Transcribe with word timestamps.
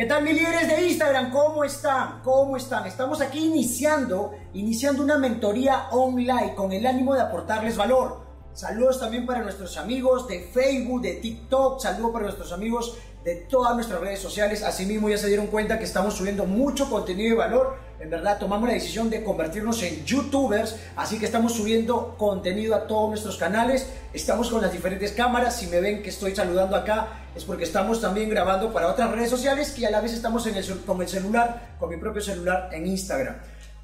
¿Qué 0.00 0.06
tal 0.06 0.22
mi 0.24 0.32
líderes 0.32 0.66
de 0.66 0.88
Instagram? 0.88 1.30
¿Cómo 1.30 1.62
están? 1.62 2.22
¿Cómo 2.24 2.56
están? 2.56 2.86
Estamos 2.86 3.20
aquí 3.20 3.48
iniciando, 3.48 4.32
iniciando 4.54 5.02
una 5.02 5.18
mentoría 5.18 5.90
online 5.90 6.54
con 6.54 6.72
el 6.72 6.86
ánimo 6.86 7.14
de 7.14 7.20
aportarles 7.20 7.76
valor. 7.76 8.22
Saludos 8.54 8.98
también 8.98 9.26
para 9.26 9.42
nuestros 9.42 9.76
amigos 9.76 10.26
de 10.26 10.40
Facebook, 10.40 11.02
de 11.02 11.16
TikTok, 11.16 11.82
saludos 11.82 12.12
para 12.12 12.24
nuestros 12.24 12.50
amigos 12.50 12.96
de 13.24 13.36
todas 13.36 13.74
nuestras 13.74 14.00
redes 14.00 14.20
sociales. 14.20 14.62
Asimismo 14.62 15.10
ya 15.10 15.18
se 15.18 15.26
dieron 15.26 15.48
cuenta 15.48 15.78
que 15.78 15.84
estamos 15.84 16.14
subiendo 16.14 16.46
mucho 16.46 16.88
contenido 16.88 17.32
de 17.32 17.36
valor. 17.36 17.76
En 18.00 18.08
verdad 18.08 18.38
tomamos 18.38 18.66
la 18.70 18.74
decisión 18.76 19.10
de 19.10 19.22
convertirnos 19.22 19.82
en 19.82 20.06
youtubers, 20.06 20.76
así 20.96 21.18
que 21.18 21.26
estamos 21.26 21.52
subiendo 21.52 22.14
contenido 22.16 22.74
a 22.74 22.86
todos 22.86 23.10
nuestros 23.10 23.36
canales. 23.36 23.86
Estamos 24.14 24.48
con 24.48 24.62
las 24.62 24.72
diferentes 24.72 25.12
cámaras. 25.12 25.56
Si 25.56 25.66
me 25.66 25.82
ven 25.82 26.02
que 26.02 26.08
estoy 26.08 26.34
saludando 26.34 26.74
acá 26.74 27.19
es 27.34 27.44
porque 27.44 27.64
estamos 27.64 28.00
también 28.00 28.28
grabando 28.28 28.72
para 28.72 28.88
otras 28.88 29.10
redes 29.10 29.30
sociales 29.30 29.78
y 29.78 29.84
a 29.84 29.90
la 29.90 30.00
vez 30.00 30.12
estamos 30.12 30.46
en 30.46 30.56
el, 30.56 30.80
con 30.84 31.00
el 31.00 31.08
celular, 31.08 31.76
con 31.78 31.90
mi 31.90 31.96
propio 31.96 32.22
celular 32.22 32.68
en 32.72 32.86
Instagram. 32.86 33.36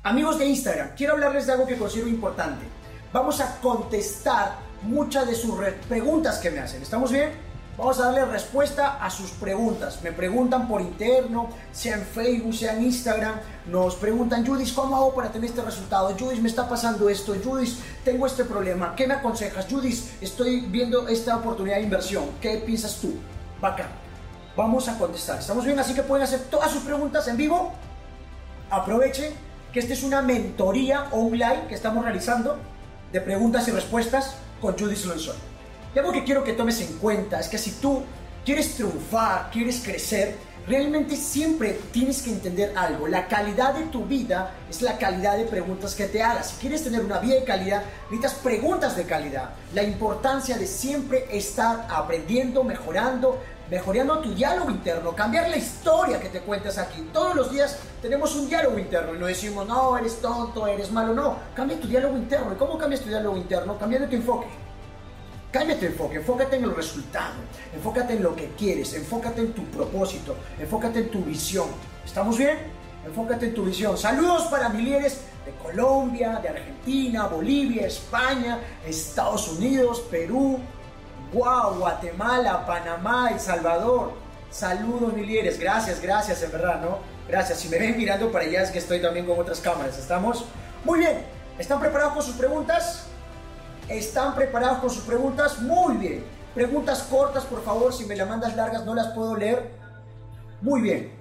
Amigos 0.02 0.38
de 0.38 0.46
Instagram, 0.46 0.90
quiero 0.96 1.14
hablarles 1.14 1.46
de 1.46 1.52
algo 1.52 1.66
que 1.66 1.76
considero 1.76 2.08
importante. 2.08 2.64
Vamos 3.12 3.40
a 3.40 3.58
contestar 3.60 4.56
muchas 4.82 5.26
de 5.26 5.34
sus 5.34 5.54
preguntas 5.88 6.38
que 6.38 6.50
me 6.50 6.60
hacen. 6.60 6.82
¿Estamos 6.82 7.10
bien? 7.10 7.30
Vamos 7.78 8.00
a 8.00 8.04
darle 8.06 8.24
respuesta 8.24 9.04
a 9.04 9.10
sus 9.10 9.30
preguntas. 9.32 10.00
Me 10.02 10.10
preguntan 10.10 10.66
por 10.66 10.80
interno, 10.80 11.50
sea 11.72 11.96
en 11.96 12.06
Facebook, 12.06 12.54
sea 12.54 12.74
en 12.74 12.84
Instagram. 12.84 13.34
Nos 13.66 13.96
preguntan, 13.96 14.46
Judith, 14.46 14.74
¿cómo 14.74 14.96
hago 14.96 15.14
para 15.14 15.30
tener 15.30 15.50
este 15.50 15.60
resultado? 15.60 16.16
Judith, 16.18 16.40
me 16.40 16.48
está 16.48 16.66
pasando 16.68 17.08
esto. 17.10 17.34
Judith, 17.42 17.74
tengo 18.02 18.26
este 18.26 18.44
problema. 18.44 18.94
¿Qué 18.96 19.06
me 19.06 19.14
aconsejas? 19.14 19.66
Judith, 19.70 20.22
estoy 20.22 20.60
viendo 20.60 21.06
esta 21.06 21.36
oportunidad 21.36 21.76
de 21.76 21.82
inversión. 21.82 22.24
¿Qué 22.40 22.62
piensas 22.64 22.96
tú? 22.96 23.12
Bacán. 23.60 23.88
Vamos 24.56 24.88
a 24.88 24.98
contestar. 24.98 25.38
¿Estamos 25.38 25.64
bien? 25.64 25.78
Así 25.78 25.94
que 25.94 26.02
pueden 26.02 26.24
hacer 26.24 26.40
todas 26.50 26.70
sus 26.70 26.82
preguntas 26.82 27.28
en 27.28 27.36
vivo. 27.36 27.72
Aprovechen 28.70 29.32
que 29.72 29.80
esta 29.80 29.92
es 29.92 30.02
una 30.02 30.22
mentoría 30.22 31.08
online 31.12 31.66
que 31.68 31.74
estamos 31.74 32.04
realizando 32.04 32.58
de 33.12 33.20
preguntas 33.20 33.68
y 33.68 33.70
respuestas 33.70 34.36
con 34.60 34.78
Judith 34.78 35.04
Lonson. 35.04 35.36
Y 35.94 35.98
algo 35.98 36.12
que 36.12 36.24
quiero 36.24 36.42
que 36.42 36.54
tomes 36.54 36.80
en 36.80 36.98
cuenta 36.98 37.38
es 37.38 37.48
que 37.48 37.58
si 37.58 37.72
tú 37.72 38.02
quieres 38.44 38.74
triunfar, 38.74 39.50
quieres 39.50 39.80
crecer, 39.82 40.36
realmente 40.66 41.16
siempre 41.16 41.78
tienes 41.92 42.22
que 42.22 42.30
entender 42.30 42.72
algo. 42.76 43.06
La 43.06 43.28
calidad 43.28 43.74
de 43.74 43.84
tu 43.84 44.04
vida 44.04 44.54
es 44.68 44.82
la 44.82 44.98
calidad 44.98 45.36
de 45.36 45.44
preguntas 45.44 45.94
que 45.94 46.06
te 46.06 46.22
hagas. 46.22 46.50
Si 46.50 46.56
quieres 46.56 46.82
tener 46.82 47.04
una 47.04 47.18
vida 47.18 47.36
de 47.36 47.44
calidad, 47.44 47.82
necesitas 48.10 48.34
preguntas 48.34 48.96
de 48.96 49.04
calidad. 49.04 49.50
La 49.74 49.82
importancia 49.82 50.56
de 50.56 50.66
siempre 50.66 51.26
estar 51.30 51.86
aprendiendo, 51.88 52.64
mejorando, 52.64 53.40
mejorando 53.70 54.18
tu 54.20 54.34
diálogo 54.34 54.70
interno, 54.70 55.14
cambiar 55.14 55.48
la 55.48 55.56
historia 55.56 56.20
que 56.20 56.28
te 56.28 56.40
cuentas 56.40 56.78
aquí. 56.78 57.08
Todos 57.12 57.34
los 57.34 57.50
días 57.50 57.78
tenemos 58.02 58.34
un 58.34 58.48
diálogo 58.48 58.78
interno 58.78 59.14
y 59.14 59.18
no 59.18 59.26
decimos, 59.26 59.66
no, 59.66 59.96
eres 59.96 60.20
tonto, 60.20 60.66
eres 60.66 60.90
malo, 60.90 61.14
no. 61.14 61.36
Cambia 61.54 61.80
tu 61.80 61.88
diálogo 61.88 62.16
interno. 62.16 62.52
¿Y 62.52 62.56
cómo 62.56 62.78
cambias 62.78 63.02
tu 63.02 63.08
diálogo 63.08 63.36
interno? 63.36 63.78
Cambiando 63.78 64.08
tu 64.08 64.16
enfoque. 64.16 64.65
Cambia 65.50 65.78
tu 65.78 65.86
enfoque, 65.86 66.16
enfócate 66.16 66.56
en 66.56 66.64
el 66.64 66.74
resultado, 66.74 67.34
enfócate 67.74 68.14
en 68.14 68.22
lo 68.22 68.34
que 68.36 68.48
quieres, 68.58 68.92
enfócate 68.94 69.40
en 69.40 69.52
tu 69.52 69.64
propósito, 69.66 70.36
enfócate 70.58 70.98
en 70.98 71.10
tu 71.10 71.22
visión. 71.22 71.68
¿Estamos 72.04 72.36
bien? 72.36 72.58
Enfócate 73.06 73.46
en 73.46 73.54
tu 73.54 73.64
visión. 73.64 73.96
Saludos 73.96 74.44
para 74.44 74.68
mi 74.68 74.82
líderes 74.82 75.20
de 75.46 75.52
Colombia, 75.62 76.40
de 76.42 76.48
Argentina, 76.48 77.26
Bolivia, 77.26 77.86
España, 77.86 78.58
Estados 78.84 79.48
Unidos, 79.48 80.00
Perú, 80.10 80.58
Guatemala, 81.32 82.66
Panamá, 82.66 83.30
El 83.32 83.40
Salvador. 83.40 84.12
Saludos 84.50 85.12
mi 85.12 85.24
líderes, 85.24 85.58
gracias, 85.58 86.00
gracias, 86.00 86.42
en 86.42 86.52
verdad, 86.52 86.80
¿no? 86.82 86.98
Gracias. 87.28 87.60
Si 87.60 87.68
me 87.68 87.78
ven 87.78 87.96
mirando 87.96 88.30
para 88.30 88.44
allá 88.44 88.62
es 88.62 88.70
que 88.70 88.78
estoy 88.78 89.00
también 89.00 89.26
con 89.26 89.38
otras 89.38 89.60
cámaras. 89.60 89.98
¿Estamos? 89.98 90.44
Muy 90.84 91.00
bien. 91.00 91.24
¿Están 91.58 91.80
preparados 91.80 92.14
con 92.14 92.22
sus 92.22 92.34
preguntas? 92.34 93.06
¿Están 93.88 94.34
preparados 94.34 94.78
con 94.78 94.90
sus 94.90 95.04
preguntas? 95.04 95.62
Muy 95.62 95.96
bien. 95.96 96.24
Preguntas 96.54 97.06
cortas, 97.08 97.44
por 97.44 97.62
favor. 97.62 97.92
Si 97.92 98.04
me 98.04 98.16
las 98.16 98.28
mandas 98.28 98.56
largas 98.56 98.84
no 98.84 98.94
las 98.94 99.08
puedo 99.08 99.36
leer. 99.36 99.70
Muy 100.60 100.80
bien. 100.80 101.12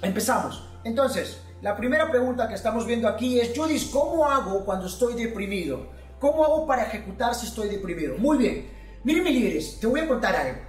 Empezamos. 0.00 0.66
Entonces, 0.84 1.40
la 1.60 1.76
primera 1.76 2.10
pregunta 2.10 2.48
que 2.48 2.54
estamos 2.54 2.86
viendo 2.86 3.08
aquí 3.08 3.38
es, 3.38 3.52
Judith, 3.54 3.90
¿cómo 3.92 4.24
hago 4.24 4.64
cuando 4.64 4.86
estoy 4.86 5.14
deprimido? 5.22 5.88
¿Cómo 6.18 6.44
hago 6.44 6.66
para 6.66 6.84
ejecutar 6.84 7.34
si 7.34 7.46
estoy 7.46 7.68
deprimido? 7.68 8.16
Muy 8.16 8.38
bien. 8.38 8.70
Miren, 9.04 9.24
mi 9.24 9.32
líderes, 9.32 9.78
te 9.78 9.86
voy 9.86 10.00
a 10.00 10.08
contar 10.08 10.34
algo. 10.34 10.60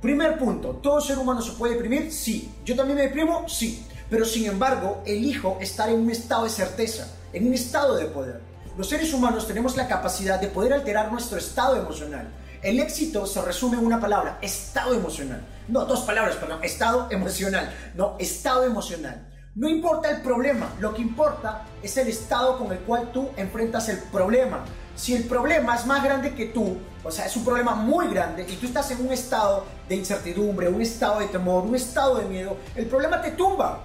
Primer 0.00 0.38
punto, 0.38 0.78
¿todo 0.82 1.00
ser 1.00 1.18
humano 1.18 1.42
se 1.42 1.52
puede 1.52 1.74
deprimir? 1.74 2.12
Sí. 2.12 2.54
¿Yo 2.64 2.76
también 2.76 2.98
me 2.98 3.04
deprimo? 3.04 3.48
Sí. 3.48 3.84
Pero 4.08 4.24
sin 4.24 4.46
embargo, 4.46 5.02
elijo 5.04 5.58
estar 5.60 5.88
en 5.88 5.98
un 6.00 6.10
estado 6.10 6.44
de 6.44 6.50
certeza, 6.50 7.08
en 7.32 7.48
un 7.48 7.54
estado 7.54 7.96
de 7.96 8.04
poder. 8.04 8.53
Los 8.76 8.88
seres 8.88 9.14
humanos 9.14 9.46
tenemos 9.46 9.76
la 9.76 9.86
capacidad 9.86 10.40
de 10.40 10.48
poder 10.48 10.72
alterar 10.72 11.12
nuestro 11.12 11.38
estado 11.38 11.76
emocional. 11.76 12.26
El 12.60 12.80
éxito 12.80 13.24
se 13.24 13.40
resume 13.40 13.76
en 13.76 13.86
una 13.86 14.00
palabra, 14.00 14.38
estado 14.42 14.94
emocional. 14.94 15.42
No, 15.68 15.84
dos 15.84 16.00
palabras, 16.00 16.34
perdón, 16.36 16.58
estado 16.64 17.06
emocional. 17.12 17.72
No, 17.94 18.16
estado 18.18 18.64
emocional. 18.64 19.28
No 19.54 19.68
importa 19.68 20.10
el 20.10 20.22
problema, 20.22 20.72
lo 20.80 20.92
que 20.92 21.02
importa 21.02 21.62
es 21.84 21.96
el 21.98 22.08
estado 22.08 22.58
con 22.58 22.72
el 22.72 22.78
cual 22.80 23.12
tú 23.12 23.28
enfrentas 23.36 23.88
el 23.90 23.98
problema. 23.98 24.64
Si 24.96 25.14
el 25.14 25.22
problema 25.22 25.76
es 25.76 25.86
más 25.86 26.02
grande 26.02 26.34
que 26.34 26.46
tú, 26.46 26.76
o 27.04 27.12
sea, 27.12 27.26
es 27.26 27.36
un 27.36 27.44
problema 27.44 27.76
muy 27.76 28.08
grande 28.08 28.44
y 28.48 28.56
tú 28.56 28.66
estás 28.66 28.90
en 28.90 29.06
un 29.06 29.12
estado 29.12 29.64
de 29.88 29.94
incertidumbre, 29.94 30.68
un 30.68 30.82
estado 30.82 31.20
de 31.20 31.28
temor, 31.28 31.62
un 31.62 31.76
estado 31.76 32.16
de 32.16 32.24
miedo, 32.24 32.56
el 32.74 32.86
problema 32.86 33.22
te 33.22 33.30
tumba. 33.30 33.84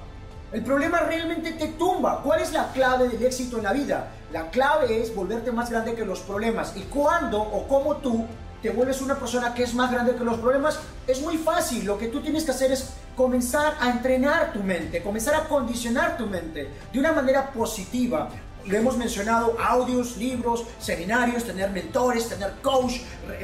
El 0.52 0.64
problema 0.64 1.02
realmente 1.02 1.52
te 1.52 1.68
tumba. 1.68 2.24
¿Cuál 2.24 2.42
es 2.42 2.52
la 2.54 2.72
clave 2.72 3.08
del 3.08 3.24
éxito 3.24 3.58
en 3.58 3.64
la 3.66 3.74
vida? 3.74 4.08
La 4.32 4.52
clave 4.52 5.02
es 5.02 5.16
volverte 5.16 5.52
más 5.52 5.72
grande 5.72 5.96
que 5.96 6.06
los 6.06 6.20
problemas. 6.20 6.74
¿Y 6.76 6.82
cuándo 6.82 7.42
o 7.42 7.68
cómo 7.68 7.98
tú 7.98 8.28
te 8.62 8.70
vuelves 8.70 9.02
una 9.02 9.16
persona 9.16 9.54
que 9.54 9.64
es 9.64 9.74
más 9.74 9.92
grande 9.92 10.16
que 10.16 10.24
los 10.24 10.38
problemas? 10.38 10.80
Es 11.08 11.22
muy 11.22 11.38
fácil. 11.38 11.86
Lo 11.86 11.98
que 11.98 12.10
tú 12.10 12.22
tienes 12.22 12.44
que 12.44 12.52
hacer 12.52 12.72
es 12.72 12.92
comenzar 13.16 13.76
a 13.80 13.90
entrenar 13.90 14.54
tu 14.54 14.62
mente, 14.62 15.02
comenzar 15.02 15.34
a 15.34 15.48
condicionar 15.48 16.16
tu 16.16 16.28
mente 16.28 16.70
de 16.94 17.00
una 17.00 17.12
manera 17.12 17.52
positiva 17.52 18.30
lo 18.70 18.78
hemos 18.78 18.98
mencionado, 18.98 19.58
audios, 19.60 20.18
libros, 20.18 20.64
seminarios, 20.80 21.44
tener 21.44 21.72
mentores, 21.72 22.30
tener 22.30 22.54
coach, 22.62 22.98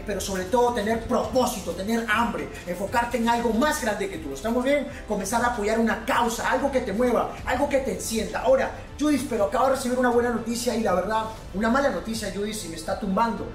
pero 0.05 0.21
sobre 0.21 0.45
todo 0.45 0.73
tener 0.73 1.01
propósito, 1.07 1.71
tener 1.71 2.05
hambre, 2.09 2.47
enfocarte 2.67 3.17
en 3.17 3.27
algo 3.27 3.51
más 3.51 3.81
grande 3.81 4.07
que 4.07 4.19
tú. 4.19 4.33
¿Estamos 4.33 4.63
bien? 4.63 4.87
Comenzar 5.07 5.43
a 5.43 5.47
apoyar 5.47 5.79
una 5.79 6.05
causa, 6.05 6.51
algo 6.51 6.71
que 6.71 6.81
te 6.81 6.93
mueva, 6.93 7.35
algo 7.45 7.67
que 7.67 7.79
te 7.79 7.93
encienda. 7.93 8.41
Ahora, 8.41 8.71
Judith, 8.99 9.25
pero 9.27 9.45
acabo 9.45 9.65
de 9.65 9.71
recibir 9.75 9.97
una 9.97 10.09
buena 10.09 10.29
noticia 10.29 10.75
y 10.75 10.81
la 10.81 10.93
verdad, 10.93 11.23
una 11.55 11.69
mala 11.69 11.89
noticia, 11.89 12.31
Judith, 12.33 12.55
si 12.55 12.69
me 12.69 12.75
está 12.75 12.99
tumbando. 12.99 13.47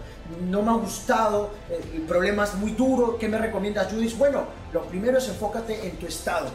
No 0.49 0.63
me 0.63 0.71
ha 0.71 0.75
gustado, 0.75 1.51
el 1.93 2.03
problema 2.03 2.45
es 2.45 2.55
muy 2.55 2.73
duro. 2.73 3.17
¿Qué 3.19 3.29
me 3.29 3.39
recomiendas, 3.39 3.93
Judith? 3.93 4.17
Bueno, 4.17 4.45
lo 4.73 4.83
primero 4.83 5.19
es 5.19 5.29
enfócate 5.29 5.89
en 5.89 5.97
tu 5.97 6.07
estado 6.07 6.51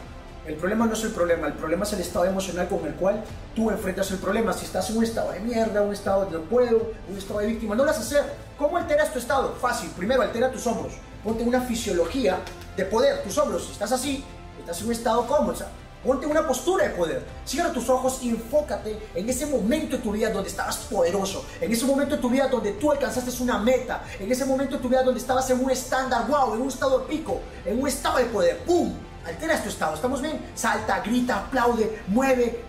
el 0.46 0.54
problema 0.54 0.86
no 0.86 0.92
es 0.92 1.02
el 1.02 1.10
problema, 1.10 1.48
el 1.48 1.54
problema 1.54 1.84
es 1.84 1.92
el 1.92 2.00
estado 2.00 2.24
emocional 2.24 2.68
con 2.68 2.86
el 2.86 2.94
cual 2.94 3.22
tú 3.54 3.70
enfrentas 3.70 4.10
el 4.12 4.18
problema. 4.18 4.52
Si 4.52 4.64
estás 4.64 4.88
en 4.90 4.98
un 4.98 5.04
estado 5.04 5.32
de 5.32 5.40
mierda, 5.40 5.82
un 5.82 5.92
estado 5.92 6.24
de 6.26 6.32
no 6.32 6.40
puedo, 6.42 6.92
un 7.08 7.18
estado 7.18 7.40
de 7.40 7.46
víctima, 7.46 7.74
no 7.74 7.84
lo 7.84 7.90
vas 7.90 7.98
a 7.98 8.02
hacer. 8.02 8.24
¿Cómo 8.56 8.76
alteras 8.76 9.12
tu 9.12 9.18
estado? 9.18 9.54
Fácil. 9.60 9.90
Primero, 9.90 10.22
altera 10.22 10.50
tus 10.50 10.66
hombros. 10.66 10.94
Ponte 11.24 11.42
una 11.42 11.60
fisiología 11.60 12.38
de 12.76 12.84
poder. 12.84 13.22
Tus 13.22 13.36
hombros, 13.38 13.64
si 13.64 13.72
estás 13.72 13.90
así, 13.90 14.24
estás 14.58 14.80
en 14.80 14.86
un 14.86 14.92
estado 14.92 15.26
cómodo. 15.26 15.66
ponte 16.04 16.26
una 16.26 16.46
postura 16.46 16.86
de 16.86 16.90
poder. 16.90 17.24
Cierra 17.44 17.72
tus 17.72 17.88
ojos 17.88 18.20
y 18.22 18.30
enfócate 18.30 18.96
en 19.16 19.28
ese 19.28 19.46
momento 19.46 19.96
de 19.96 20.02
tu 20.02 20.12
vida 20.12 20.30
donde 20.30 20.48
estabas 20.48 20.76
poderoso. 20.76 21.44
En 21.60 21.72
ese 21.72 21.84
momento 21.84 22.14
de 22.14 22.22
tu 22.22 22.30
vida 22.30 22.46
donde 22.46 22.72
tú 22.74 22.92
alcanzaste 22.92 23.42
una 23.42 23.58
meta. 23.58 24.04
En 24.20 24.30
ese 24.30 24.44
momento 24.44 24.76
de 24.76 24.82
tu 24.82 24.88
vida 24.88 25.02
donde 25.02 25.18
estabas 25.18 25.50
en 25.50 25.64
un 25.64 25.70
estándar, 25.72 26.28
wow, 26.28 26.54
en 26.54 26.62
un 26.62 26.68
estado 26.68 27.00
de 27.00 27.06
pico, 27.06 27.40
en 27.64 27.80
un 27.80 27.88
estado 27.88 28.18
de 28.18 28.26
poder. 28.26 28.58
¡Pum! 28.58 28.92
Alteras 29.26 29.62
tu 29.62 29.70
estado, 29.70 29.94
¿estamos 29.94 30.22
bien? 30.22 30.40
Salta, 30.54 31.00
grita, 31.00 31.38
aplaude, 31.38 32.02
mueve, 32.06 32.60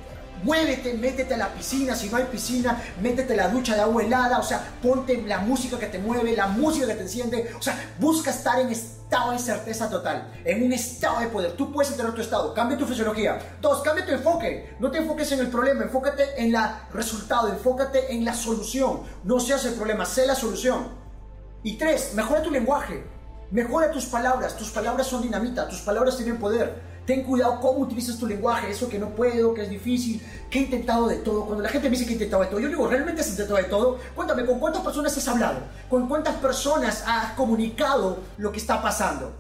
muévete, 0.44 0.96
métete 0.96 1.36
a 1.36 1.38
la 1.38 1.54
piscina, 1.54 1.96
si 1.96 2.10
no 2.10 2.18
hay 2.18 2.24
piscina, 2.26 2.82
métete 3.00 3.34
a 3.34 3.38
la 3.38 3.50
ducha 3.50 3.76
de 3.76 3.82
agua 3.82 4.04
helada, 4.04 4.40
o 4.40 4.44
sea, 4.44 4.62
ponte 4.82 5.22
la 5.22 5.40
música 5.40 5.78
que 5.78 5.86
te 5.86 6.00
mueve, 6.00 6.36
la 6.36 6.48
música 6.48 6.88
que 6.88 6.96
te 6.96 7.04
enciende, 7.04 7.54
o 7.58 7.62
sea, 7.62 7.78
busca 8.00 8.32
estar 8.32 8.60
en 8.60 8.70
estado 8.70 9.32
de 9.32 9.40
certeza 9.40 9.88
total, 9.88 10.34
en 10.44 10.64
un 10.64 10.74
estado 10.74 11.20
de 11.20 11.28
poder. 11.28 11.52
Tú 11.52 11.72
puedes 11.72 11.92
entender 11.92 12.16
tu 12.16 12.22
estado, 12.22 12.54
cambia 12.54 12.78
tu 12.78 12.86
fisiología. 12.86 13.38
Dos, 13.62 13.82
cambia 13.82 14.06
tu 14.06 14.12
enfoque. 14.12 14.76
No 14.80 14.90
te 14.90 14.98
enfoques 14.98 15.32
en 15.32 15.40
el 15.40 15.48
problema, 15.50 15.84
enfócate 15.84 16.42
en 16.42 16.56
el 16.56 16.62
resultado, 16.92 17.50
enfócate 17.50 18.14
en 18.14 18.26
la 18.26 18.34
solución. 18.34 19.04
No 19.24 19.40
seas 19.40 19.64
el 19.66 19.76
problema, 19.76 20.06
sé 20.06 20.26
la 20.26 20.36
solución. 20.36 20.90
Y 21.64 21.78
tres, 21.78 22.14
mejora 22.16 22.42
tu 22.42 22.52
lenguaje. 22.52 23.17
Mejora 23.50 23.92
tus 23.92 24.06
palabras, 24.06 24.58
tus 24.58 24.72
palabras 24.72 25.08
son 25.08 25.22
dinamita, 25.22 25.70
tus 25.70 25.80
palabras 25.80 26.18
tienen 26.18 26.38
poder. 26.38 26.98
Ten 27.06 27.24
cuidado 27.24 27.62
cómo 27.62 27.80
utilizas 27.80 28.18
tu 28.18 28.28
lenguaje, 28.28 28.70
eso 28.70 28.90
que 28.90 29.00
no 29.00 29.12
puedo, 29.12 29.54
que 29.54 29.64
es 29.64 29.70
difícil, 29.70 30.22
que 30.52 30.60
he 30.60 30.62
intentado 30.64 31.08
de 31.08 31.16
todo. 31.18 31.46
Cuando 31.46 31.64
la 31.64 31.70
gente 31.70 31.90
me 31.90 31.96
dice 31.96 32.04
que 32.04 32.12
he 32.12 32.14
intentado 32.16 32.44
de 32.44 32.50
todo, 32.50 32.60
yo 32.60 32.68
digo, 32.68 32.86
¿realmente 32.90 33.22
has 33.22 33.30
intentado 33.30 33.56
de 33.58 33.64
todo? 33.64 34.00
Cuéntame, 34.14 34.46
¿con 34.46 34.60
cuántas 34.60 34.82
personas 34.82 35.18
has 35.18 35.28
hablado? 35.30 35.60
¿Con 35.90 36.10
cuántas 36.10 36.36
personas 36.36 37.06
has 37.08 37.32
comunicado 37.34 38.20
lo 38.38 38.52
que 38.52 38.58
está 38.58 38.82
pasando? 38.82 39.32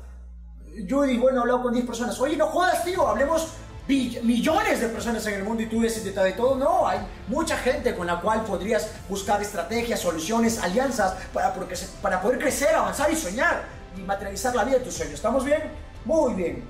Yo 0.86 1.04
digo, 1.04 1.24
bueno, 1.24 1.40
he 1.40 1.42
hablado 1.42 1.64
con 1.64 1.74
10 1.74 1.86
personas. 1.86 2.18
Oye, 2.22 2.38
no 2.38 2.48
jodas, 2.48 2.86
tío, 2.86 3.06
hablemos 3.06 3.50
millones 3.90 4.80
de 4.80 4.88
personas 4.88 5.26
en 5.28 5.34
el 5.34 5.44
mundo 5.44 5.64
y 5.64 5.66
tú 5.66 5.82
decides 5.82 6.16
de 6.16 6.32
todo. 6.32 6.56
No, 6.56 6.88
hay 6.88 7.00
mucha 7.28 7.58
gente 7.58 7.94
con 7.94 8.08
la 8.08 8.22
cual 8.22 8.44
podrías 8.46 8.90
buscar 9.10 9.42
estrategias, 9.42 10.00
soluciones, 10.00 10.64
alianzas 10.64 11.16
para, 11.34 11.54
para 12.02 12.22
poder 12.22 12.40
crecer, 12.40 12.74
avanzar 12.74 13.12
y 13.12 13.16
soñar 13.18 13.77
y 13.98 14.02
materializar 14.02 14.56
la 14.56 14.64
vida 14.64 14.78
de 14.78 14.84
tus 14.86 14.94
sueños. 14.94 15.16
¿Estamos 15.16 15.44
bien? 15.44 15.64
Muy 16.06 16.34
bien. 16.34 16.64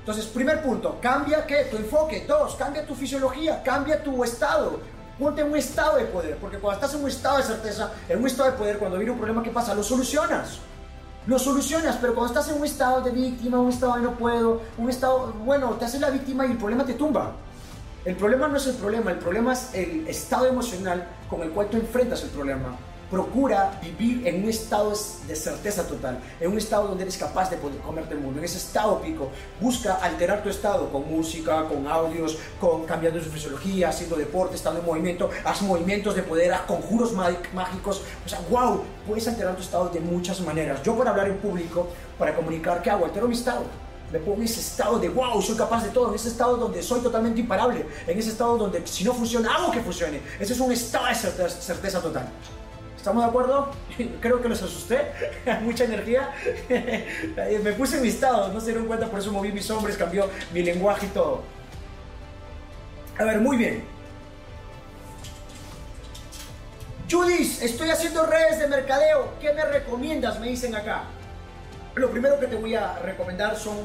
Entonces, 0.00 0.26
primer 0.26 0.62
punto, 0.62 0.98
cambia 1.00 1.46
¿qué? 1.46 1.64
tu 1.70 1.76
enfoque. 1.76 2.24
Dos, 2.26 2.56
cambia 2.56 2.86
tu 2.86 2.94
fisiología, 2.94 3.62
cambia 3.62 4.02
tu 4.02 4.22
estado. 4.22 4.80
Ponte 5.18 5.42
en 5.42 5.50
un 5.50 5.56
estado 5.56 5.96
de 5.96 6.04
poder, 6.06 6.36
porque 6.38 6.58
cuando 6.58 6.80
estás 6.80 6.94
en 6.94 7.04
un 7.04 7.08
estado 7.08 7.38
de 7.38 7.44
certeza, 7.44 7.92
en 8.08 8.18
un 8.18 8.26
estado 8.26 8.50
de 8.50 8.58
poder, 8.58 8.78
cuando 8.78 8.98
viene 8.98 9.12
un 9.12 9.18
problema, 9.18 9.42
¿qué 9.42 9.50
pasa? 9.50 9.74
Lo 9.74 9.82
solucionas 9.82 10.58
lo 11.26 11.38
solucionas, 11.38 11.96
pero 12.00 12.14
cuando 12.14 12.34
estás 12.34 12.52
en 12.52 12.58
un 12.58 12.66
estado 12.66 13.00
de 13.00 13.10
víctima, 13.10 13.58
un 13.58 13.70
estado 13.70 13.94
de 13.94 14.02
no 14.02 14.12
puedo, 14.12 14.60
un 14.76 14.90
estado, 14.90 15.32
bueno, 15.44 15.70
te 15.70 15.86
haces 15.86 15.98
la 15.98 16.10
víctima 16.10 16.46
y 16.46 16.50
el 16.50 16.58
problema 16.58 16.84
te 16.84 16.92
tumba. 16.92 17.32
El 18.04 18.16
problema 18.16 18.46
no 18.46 18.58
es 18.58 18.66
el 18.66 18.74
problema, 18.74 19.10
el 19.10 19.18
problema 19.18 19.54
es 19.54 19.70
el 19.72 20.06
estado 20.06 20.46
emocional 20.46 21.06
con 21.30 21.40
el 21.40 21.48
cual 21.48 21.68
tú 21.68 21.78
enfrentas 21.78 22.22
el 22.24 22.28
problema 22.28 22.76
procura 23.14 23.78
vivir 23.80 24.26
en 24.26 24.42
un 24.42 24.50
estado 24.50 24.92
de 25.28 25.36
certeza 25.36 25.86
total, 25.86 26.18
en 26.40 26.50
un 26.50 26.58
estado 26.58 26.88
donde 26.88 27.04
eres 27.04 27.16
capaz 27.16 27.48
de 27.48 27.56
poder 27.56 27.78
comerte 27.78 28.14
el 28.14 28.20
mundo, 28.20 28.40
en 28.40 28.44
ese 28.44 28.58
estado 28.58 29.00
pico. 29.00 29.28
Busca 29.60 29.94
alterar 29.94 30.42
tu 30.42 30.48
estado 30.48 30.90
con 30.90 31.08
música, 31.08 31.64
con 31.68 31.86
audios, 31.86 32.36
con 32.60 32.84
cambiando 32.86 33.22
su 33.22 33.30
fisiología, 33.30 33.90
haciendo 33.90 34.16
deporte, 34.16 34.56
estando 34.56 34.80
en 34.80 34.86
movimiento, 34.86 35.30
haz 35.44 35.62
movimientos 35.62 36.16
de 36.16 36.24
poder, 36.24 36.52
haz 36.52 36.62
conjuros 36.62 37.12
mágicos. 37.12 38.02
O 38.26 38.28
sea, 38.28 38.40
wow, 38.50 38.82
puedes 39.06 39.28
alterar 39.28 39.54
tu 39.54 39.62
estado 39.62 39.88
de 39.90 40.00
muchas 40.00 40.40
maneras. 40.40 40.82
Yo 40.82 40.98
para 40.98 41.10
hablar 41.10 41.28
en 41.28 41.36
público, 41.36 41.86
para 42.18 42.34
comunicar, 42.34 42.82
¿qué 42.82 42.90
hago? 42.90 43.04
Altero 43.04 43.28
mi 43.28 43.34
estado 43.34 43.62
me 44.12 44.18
pongo 44.20 44.36
en 44.36 44.44
ese 44.44 44.60
estado 44.60 44.98
de 44.98 45.08
wow, 45.08 45.40
soy 45.42 45.56
capaz 45.56 45.82
de 45.82 45.90
todo, 45.90 46.10
en 46.10 46.14
ese 46.14 46.28
estado 46.28 46.56
donde 46.56 46.82
soy 46.82 47.00
totalmente 47.00 47.40
imparable, 47.40 47.84
en 48.06 48.18
ese 48.18 48.30
estado 48.30 48.56
donde 48.56 48.86
si 48.86 49.02
no 49.02 49.12
funciona, 49.12 49.52
hago 49.52 49.72
que 49.72 49.80
funcione. 49.80 50.20
Ese 50.38 50.52
es 50.52 50.60
un 50.60 50.70
estado 50.70 51.06
de 51.06 51.50
certeza 51.50 52.00
total. 52.00 52.28
¿Estamos 53.04 53.22
de 53.22 53.28
acuerdo? 53.28 53.70
Creo 54.22 54.40
que 54.40 54.48
los 54.48 54.62
asusté. 54.62 55.12
Mucha 55.60 55.84
energía. 55.84 56.30
Me 57.62 57.72
puse 57.74 57.96
en 57.96 58.02
mi 58.02 58.08
estado, 58.08 58.50
no 58.50 58.58
se 58.60 58.68
dieron 58.68 58.86
cuenta, 58.86 59.08
por 59.08 59.20
eso 59.20 59.30
moví 59.30 59.52
mis 59.52 59.70
hombres, 59.70 59.98
cambió 59.98 60.30
mi 60.54 60.62
lenguaje 60.62 61.04
y 61.04 61.08
todo. 61.10 61.42
A 63.18 63.24
ver, 63.24 63.40
muy 63.42 63.58
bien. 63.58 63.84
Judith, 67.10 67.60
estoy 67.60 67.90
haciendo 67.90 68.24
redes 68.24 68.58
de 68.58 68.68
mercadeo. 68.68 69.34
¿Qué 69.38 69.52
me 69.52 69.66
recomiendas? 69.66 70.40
Me 70.40 70.48
dicen 70.48 70.74
acá. 70.74 71.02
Lo 71.96 72.10
primero 72.10 72.40
que 72.40 72.46
te 72.46 72.56
voy 72.56 72.74
a 72.74 73.00
recomendar 73.00 73.54
son 73.56 73.76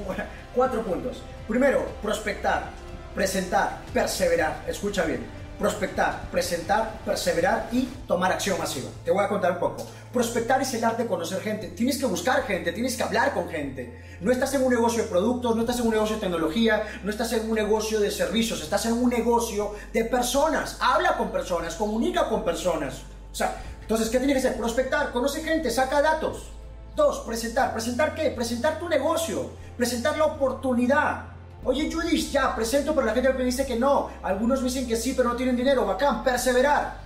cuatro 0.55 0.81
puntos. 0.81 1.21
Primero, 1.45 1.85
prospectar, 2.01 2.69
presentar, 3.13 3.79
perseverar. 3.93 4.63
Escucha 4.65 5.03
bien 5.03 5.38
prospectar, 5.59 6.29
presentar, 6.31 7.01
perseverar 7.05 7.67
y 7.71 7.81
tomar 8.07 8.31
acción 8.31 8.57
masiva. 8.57 8.89
Te 9.03 9.11
voy 9.11 9.23
a 9.23 9.27
contar 9.27 9.51
un 9.51 9.59
poco. 9.59 9.85
Prospectar 10.13 10.61
es 10.61 10.73
el 10.73 10.83
arte 10.85 11.03
de 11.03 11.09
conocer 11.09 11.41
gente. 11.41 11.67
Tienes 11.67 11.97
que 11.97 12.05
buscar 12.05 12.43
gente, 12.43 12.71
tienes 12.71 12.95
que 12.95 13.03
hablar 13.03 13.33
con 13.33 13.49
gente. 13.49 14.01
No 14.21 14.31
estás 14.31 14.53
en 14.53 14.63
un 14.63 14.69
negocio 14.69 15.03
de 15.03 15.09
productos, 15.09 15.55
no 15.55 15.61
estás 15.61 15.79
en 15.79 15.87
un 15.87 15.91
negocio 15.91 16.15
de 16.15 16.21
tecnología, 16.21 16.83
no 17.03 17.11
estás 17.11 17.33
en 17.33 17.49
un 17.49 17.55
negocio 17.55 17.99
de 17.99 18.09
servicios, 18.09 18.61
estás 18.61 18.85
en 18.85 18.93
un 18.93 19.09
negocio 19.09 19.75
de 19.91 20.05
personas. 20.05 20.77
Habla 20.79 21.17
con 21.17 21.29
personas, 21.29 21.75
comunica 21.75 22.29
con 22.29 22.45
personas. 22.45 23.01
O 23.31 23.35
sea, 23.35 23.61
entonces, 23.81 24.09
¿qué 24.09 24.17
tiene 24.17 24.33
que 24.33 24.39
hacer? 24.39 24.55
Prospectar, 24.55 25.11
conoce 25.11 25.43
gente, 25.43 25.69
saca 25.69 26.01
datos. 26.01 26.51
Dos, 26.95 27.19
presentar. 27.19 27.73
¿Presentar 27.73 28.15
qué? 28.15 28.31
Presentar 28.31 28.79
tu 28.79 28.87
negocio, 28.87 29.51
presentar 29.77 30.17
la 30.17 30.25
oportunidad. 30.25 31.28
Oye, 31.63 31.91
Judith, 31.91 32.31
ya, 32.31 32.55
presento, 32.55 32.95
pero 32.95 33.05
la 33.05 33.13
gente 33.13 33.33
me 33.33 33.43
dice 33.43 33.65
que 33.65 33.75
no. 33.75 34.09
Algunos 34.23 34.59
me 34.61 34.65
dicen 34.65 34.87
que 34.87 34.95
sí, 34.95 35.13
pero 35.15 35.29
no 35.29 35.35
tienen 35.35 35.55
dinero. 35.55 35.85
Bacán, 35.85 36.23
perseverar. 36.23 36.97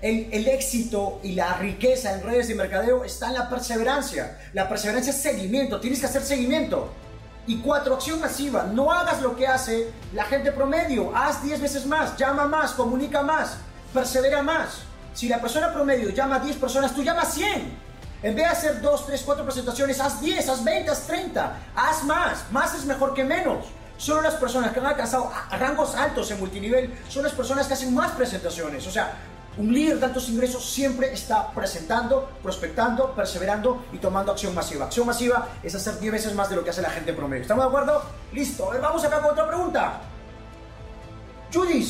El, 0.00 0.28
el, 0.32 0.46
éxito 0.46 1.18
y 1.24 1.32
la 1.32 1.54
riqueza 1.54 2.12
en 2.14 2.22
redes 2.22 2.46
de 2.46 2.54
mercadeo 2.54 3.04
está 3.04 3.26
en 3.28 3.34
la 3.34 3.50
perseverancia. 3.50 4.38
La 4.52 4.68
perseverancia 4.68 5.10
es 5.10 5.20
seguimiento, 5.20 5.80
tienes 5.80 5.98
que 5.98 6.06
hacer 6.06 6.22
seguimiento. 6.22 6.92
Y 7.48 7.56
cuatro, 7.56 7.94
acción 7.94 8.20
masiva. 8.20 8.64
No 8.64 8.92
hagas 8.92 9.20
lo 9.20 9.34
que 9.34 9.48
hace 9.48 9.90
la 10.12 10.24
gente 10.24 10.52
promedio. 10.52 11.10
Haz 11.16 11.42
10 11.42 11.60
veces 11.60 11.86
más, 11.86 12.16
llama 12.16 12.46
más, 12.46 12.72
comunica 12.72 13.22
más, 13.22 13.56
persevera 13.92 14.42
más. 14.42 14.82
Si 15.14 15.28
la 15.28 15.40
persona 15.40 15.72
promedio 15.72 16.10
llama 16.10 16.36
a 16.36 16.40
10 16.40 16.56
personas, 16.58 16.94
tú 16.94 17.02
llamas 17.02 17.34
100. 17.34 17.88
En 18.22 18.34
vez 18.34 18.44
de 18.44 18.50
hacer 18.50 18.80
2, 18.80 19.06
3, 19.06 19.22
4 19.24 19.44
presentaciones, 19.44 19.98
haz 19.98 20.20
10, 20.20 20.48
haz 20.48 20.62
20, 20.62 20.90
haz 20.90 21.06
30. 21.06 21.56
Haz 21.74 22.04
más. 22.04 22.44
Más 22.52 22.74
es 22.74 22.84
mejor 22.84 23.14
que 23.14 23.24
menos. 23.24 23.64
Solo 23.98 24.22
las 24.22 24.34
personas 24.34 24.72
que 24.72 24.78
han 24.78 24.86
alcanzado 24.86 25.30
rangos 25.50 25.96
altos 25.96 26.30
en 26.30 26.38
multinivel 26.38 26.96
son 27.08 27.24
las 27.24 27.32
personas 27.32 27.66
que 27.66 27.74
hacen 27.74 27.92
más 27.92 28.12
presentaciones. 28.12 28.86
O 28.86 28.90
sea, 28.92 29.12
un 29.58 29.72
líder 29.72 29.98
de 29.98 30.06
altos 30.06 30.28
ingresos 30.28 30.64
siempre 30.64 31.12
está 31.12 31.50
presentando, 31.50 32.30
prospectando, 32.40 33.12
perseverando 33.12 33.86
y 33.92 33.98
tomando 33.98 34.30
acción 34.30 34.54
masiva. 34.54 34.84
Acción 34.84 35.04
masiva 35.04 35.48
es 35.64 35.74
hacer 35.74 35.98
10 35.98 36.12
veces 36.12 36.34
más 36.36 36.48
de 36.48 36.54
lo 36.54 36.62
que 36.62 36.70
hace 36.70 36.80
la 36.80 36.90
gente 36.90 37.12
promedio. 37.12 37.42
¿Estamos 37.42 37.64
de 37.64 37.68
acuerdo? 37.68 38.02
Listo. 38.32 38.68
A 38.68 38.74
ver, 38.74 38.80
vamos 38.80 39.04
acá 39.04 39.20
con 39.20 39.32
otra 39.32 39.48
pregunta. 39.48 40.00
Judith, 41.52 41.88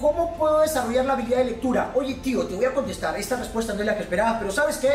¿cómo 0.00 0.36
puedo 0.36 0.60
desarrollar 0.62 1.04
la 1.04 1.12
habilidad 1.12 1.38
de 1.38 1.44
lectura? 1.44 1.92
Oye, 1.94 2.14
tío, 2.14 2.44
te 2.44 2.56
voy 2.56 2.64
a 2.64 2.74
contestar. 2.74 3.16
Esta 3.16 3.36
respuesta 3.36 3.72
no 3.72 3.80
es 3.80 3.86
la 3.86 3.94
que 3.94 4.02
esperaba, 4.02 4.40
pero 4.40 4.50
¿sabes 4.50 4.78
qué? 4.78 4.90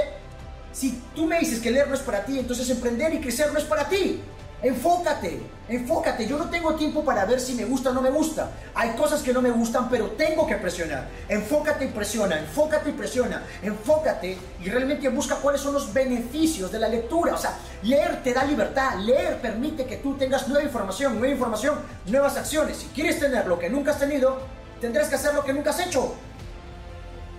Si 0.73 1.01
tú 1.15 1.25
me 1.25 1.39
dices 1.39 1.61
que 1.61 1.71
leer 1.71 1.87
no 1.87 1.93
es 1.93 2.01
para 2.01 2.25
ti, 2.25 2.39
entonces 2.39 2.69
emprender 2.69 3.13
y 3.13 3.21
crecer 3.21 3.53
no 3.53 3.57
es 3.57 3.63
para 3.63 3.87
ti. 3.87 4.21
Enfócate, 4.61 5.41
enfócate. 5.67 6.25
Yo 6.25 6.37
no 6.37 6.49
tengo 6.49 6.73
tiempo 6.75 7.03
para 7.03 7.25
ver 7.25 7.39
si 7.39 7.53
me 7.53 7.65
gusta 7.65 7.91
o 7.91 7.93
no 7.93 8.01
me 8.01 8.09
gusta. 8.09 8.49
Hay 8.73 8.91
cosas 8.91 9.21
que 9.21 9.31
no 9.31 9.41
me 9.41 9.51
gustan, 9.51 9.89
pero 9.89 10.11
tengo 10.11 10.47
que 10.47 10.55
presionar. 10.55 11.07
Enfócate 11.29 11.85
y 11.85 11.87
presiona, 11.89 12.39
enfócate 12.39 12.89
y 12.89 12.93
presiona. 12.93 13.43
Enfócate 13.61 14.37
y 14.63 14.69
realmente 14.69 15.09
busca 15.09 15.35
cuáles 15.35 15.61
son 15.61 15.73
los 15.73 15.93
beneficios 15.93 16.71
de 16.71 16.79
la 16.79 16.87
lectura. 16.87 17.35
O 17.35 17.37
sea, 17.37 17.57
leer 17.83 18.23
te 18.23 18.33
da 18.33 18.43
libertad. 18.43 18.97
Leer 18.99 19.39
permite 19.39 19.85
que 19.85 19.97
tú 19.97 20.15
tengas 20.15 20.47
nueva 20.47 20.63
información, 20.63 21.19
nueva 21.19 21.33
información, 21.33 21.79
nuevas 22.07 22.37
acciones. 22.37 22.77
Si 22.77 22.87
quieres 22.87 23.19
tener 23.19 23.45
lo 23.45 23.59
que 23.59 23.69
nunca 23.69 23.91
has 23.91 23.99
tenido, 23.99 24.39
tendrás 24.81 25.09
que 25.09 25.15
hacer 25.15 25.35
lo 25.35 25.43
que 25.43 25.53
nunca 25.53 25.69
has 25.71 25.79
hecho. 25.79 26.15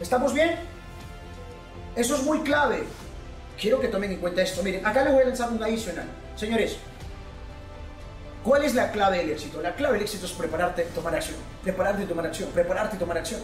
¿Estamos 0.01 0.33
bien? 0.33 0.57
Eso 1.97 2.15
es 2.15 2.23
muy 2.23 2.41
clave. 2.41 2.85
Quiero 3.59 3.81
que 3.81 3.89
tomen 3.89 4.13
en 4.13 4.19
cuenta 4.19 4.43
esto. 4.43 4.63
Miren, 4.63 4.85
acá 4.85 5.03
les 5.03 5.13
voy 5.15 5.23
a 5.23 5.27
lanzar 5.27 5.51
un 5.51 5.63
adicional. 5.63 6.07
Señores, 6.37 6.77
¿Cuál 8.47 8.63
es 8.63 8.77
la 8.77 8.93
clave 8.93 9.19
del 9.19 9.31
éxito? 9.31 9.61
La 9.61 9.75
clave 9.75 9.95
del 9.95 10.03
éxito 10.03 10.25
es 10.25 10.31
prepararte 10.31 10.87
y 10.89 10.95
tomar 10.95 11.17
acción. 11.17 11.37
Prepararte 11.65 12.05
y 12.05 12.07
tomar 12.07 12.27
acción. 12.27 12.49
Prepararte 12.51 12.95
y 12.95 12.99
tomar 13.01 13.19
acción. 13.19 13.41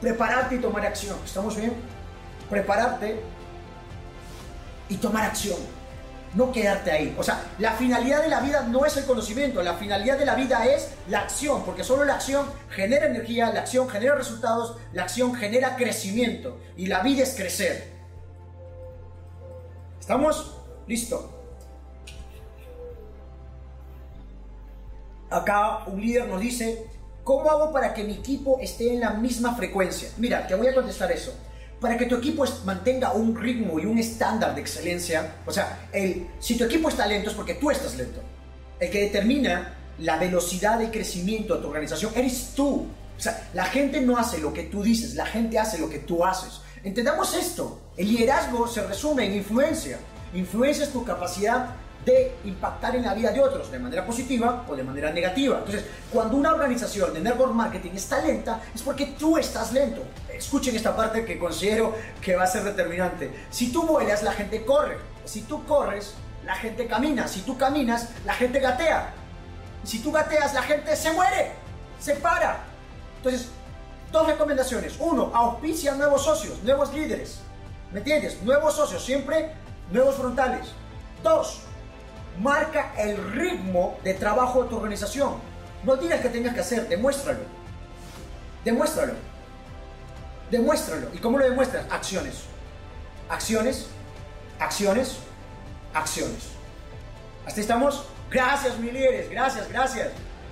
Prepararte 0.00 0.54
y 0.56 0.58
tomar 0.58 0.84
acción. 0.84 1.16
¿Estamos 1.24 1.56
bien? 1.56 1.72
Prepararte 2.50 3.20
y 4.88 4.96
tomar 4.96 5.26
acción. 5.26 5.58
No 6.34 6.50
quedarte 6.50 6.90
ahí. 6.90 7.14
O 7.16 7.22
sea, 7.22 7.40
la 7.60 7.74
finalidad 7.74 8.22
de 8.22 8.28
la 8.28 8.40
vida 8.40 8.62
no 8.62 8.84
es 8.84 8.96
el 8.96 9.04
conocimiento. 9.04 9.62
La 9.62 9.74
finalidad 9.74 10.18
de 10.18 10.24
la 10.24 10.34
vida 10.34 10.66
es 10.66 10.90
la 11.08 11.20
acción. 11.20 11.64
Porque 11.64 11.84
solo 11.84 12.04
la 12.04 12.14
acción 12.14 12.44
genera 12.70 13.06
energía, 13.06 13.52
la 13.52 13.60
acción 13.60 13.88
genera 13.88 14.16
resultados, 14.16 14.78
la 14.94 15.04
acción 15.04 15.32
genera 15.36 15.76
crecimiento. 15.76 16.58
Y 16.76 16.86
la 16.86 17.02
vida 17.04 17.22
es 17.22 17.36
crecer. 17.36 17.92
¿Estamos? 20.00 20.56
Listo. 20.88 21.35
Acá 25.36 25.84
un 25.86 26.00
líder 26.00 26.26
nos 26.26 26.40
dice, 26.40 26.86
¿cómo 27.24 27.50
hago 27.50 27.72
para 27.72 27.94
que 27.94 28.04
mi 28.04 28.14
equipo 28.14 28.58
esté 28.60 28.92
en 28.92 29.00
la 29.00 29.10
misma 29.10 29.54
frecuencia? 29.54 30.08
Mira, 30.18 30.46
te 30.46 30.54
voy 30.54 30.68
a 30.68 30.74
contestar 30.74 31.10
eso. 31.12 31.34
Para 31.80 31.96
que 31.98 32.06
tu 32.06 32.16
equipo 32.16 32.44
mantenga 32.64 33.12
un 33.12 33.36
ritmo 33.36 33.78
y 33.78 33.84
un 33.84 33.98
estándar 33.98 34.54
de 34.54 34.60
excelencia, 34.62 35.36
o 35.44 35.52
sea, 35.52 35.88
el, 35.92 36.26
si 36.40 36.56
tu 36.56 36.64
equipo 36.64 36.88
está 36.88 37.06
lento 37.06 37.30
es 37.30 37.36
porque 37.36 37.54
tú 37.54 37.70
estás 37.70 37.96
lento. 37.96 38.20
El 38.80 38.90
que 38.90 39.02
determina 39.02 39.74
la 39.98 40.16
velocidad 40.16 40.78
de 40.78 40.90
crecimiento 40.90 41.56
de 41.56 41.62
tu 41.62 41.68
organización 41.68 42.12
eres 42.14 42.52
tú. 42.54 42.86
O 43.16 43.20
sea, 43.20 43.48
la 43.54 43.64
gente 43.64 44.00
no 44.00 44.18
hace 44.18 44.38
lo 44.38 44.52
que 44.52 44.64
tú 44.64 44.82
dices, 44.82 45.14
la 45.14 45.26
gente 45.26 45.58
hace 45.58 45.78
lo 45.78 45.88
que 45.88 46.00
tú 46.00 46.24
haces. 46.24 46.60
Entendamos 46.84 47.34
esto. 47.34 47.80
El 47.96 48.08
liderazgo 48.08 48.68
se 48.68 48.86
resume 48.86 49.26
en 49.26 49.36
influencia. 49.36 49.98
Influencia 50.34 50.84
es 50.84 50.92
tu 50.92 51.04
capacidad 51.04 51.74
de 52.06 52.36
impactar 52.44 52.94
en 52.94 53.02
la 53.02 53.14
vida 53.14 53.32
de 53.32 53.40
otros 53.40 53.68
de 53.70 53.80
manera 53.80 54.06
positiva 54.06 54.64
o 54.68 54.76
de 54.76 54.84
manera 54.84 55.10
negativa. 55.10 55.58
Entonces, 55.58 55.84
cuando 56.12 56.36
una 56.36 56.54
organización 56.54 57.12
de 57.12 57.20
network 57.20 57.52
marketing 57.52 57.90
está 57.94 58.24
lenta, 58.24 58.60
es 58.72 58.80
porque 58.80 59.06
tú 59.18 59.36
estás 59.36 59.72
lento. 59.72 60.02
Escuchen 60.32 60.76
esta 60.76 60.94
parte 60.94 61.24
que 61.24 61.36
considero 61.36 61.94
que 62.22 62.36
va 62.36 62.44
a 62.44 62.46
ser 62.46 62.62
determinante. 62.62 63.46
Si 63.50 63.72
tú 63.72 63.82
vuelas, 63.82 64.22
la 64.22 64.32
gente 64.32 64.64
corre. 64.64 64.98
Si 65.24 65.42
tú 65.42 65.64
corres, 65.64 66.14
la 66.44 66.54
gente 66.54 66.86
camina. 66.86 67.26
Si 67.26 67.40
tú 67.40 67.58
caminas, 67.58 68.10
la 68.24 68.34
gente 68.34 68.60
gatea. 68.60 69.12
Si 69.82 69.98
tú 69.98 70.12
gateas, 70.12 70.54
la 70.54 70.62
gente 70.62 70.94
se 70.94 71.10
muere, 71.10 71.52
se 71.98 72.14
para. 72.14 72.60
Entonces, 73.16 73.48
dos 74.12 74.28
recomendaciones. 74.28 74.94
Uno, 75.00 75.32
auspicia 75.34 75.96
nuevos 75.96 76.22
socios, 76.22 76.62
nuevos 76.62 76.94
líderes. 76.94 77.40
¿Me 77.92 77.98
entiendes? 77.98 78.40
Nuevos 78.42 78.74
socios, 78.74 79.04
siempre 79.04 79.50
nuevos 79.90 80.14
frontales. 80.14 80.68
Dos, 81.24 81.62
marca 82.40 82.92
el 82.98 83.32
ritmo 83.32 83.98
de 84.04 84.14
trabajo 84.14 84.62
de 84.62 84.68
tu 84.68 84.76
organización. 84.76 85.34
No 85.84 85.96
digas 85.96 86.20
que 86.20 86.28
tengas 86.28 86.54
que 86.54 86.60
hacer, 86.60 86.88
demuéstralo. 86.88 87.40
Demuéstralo. 88.64 89.14
Demuéstralo. 90.50 91.08
¿Y 91.14 91.18
cómo 91.18 91.38
lo 91.38 91.44
demuestras? 91.44 91.86
Acciones. 91.90 92.42
Acciones, 93.28 93.88
acciones, 94.58 95.18
acciones. 95.92 96.48
¿Hasta 97.46 97.60
estamos? 97.60 98.06
Gracias, 98.30 98.78
mi 98.78 98.90
líderes. 98.90 99.30
Gracias, 99.30 99.68
gracias. 99.68 100.08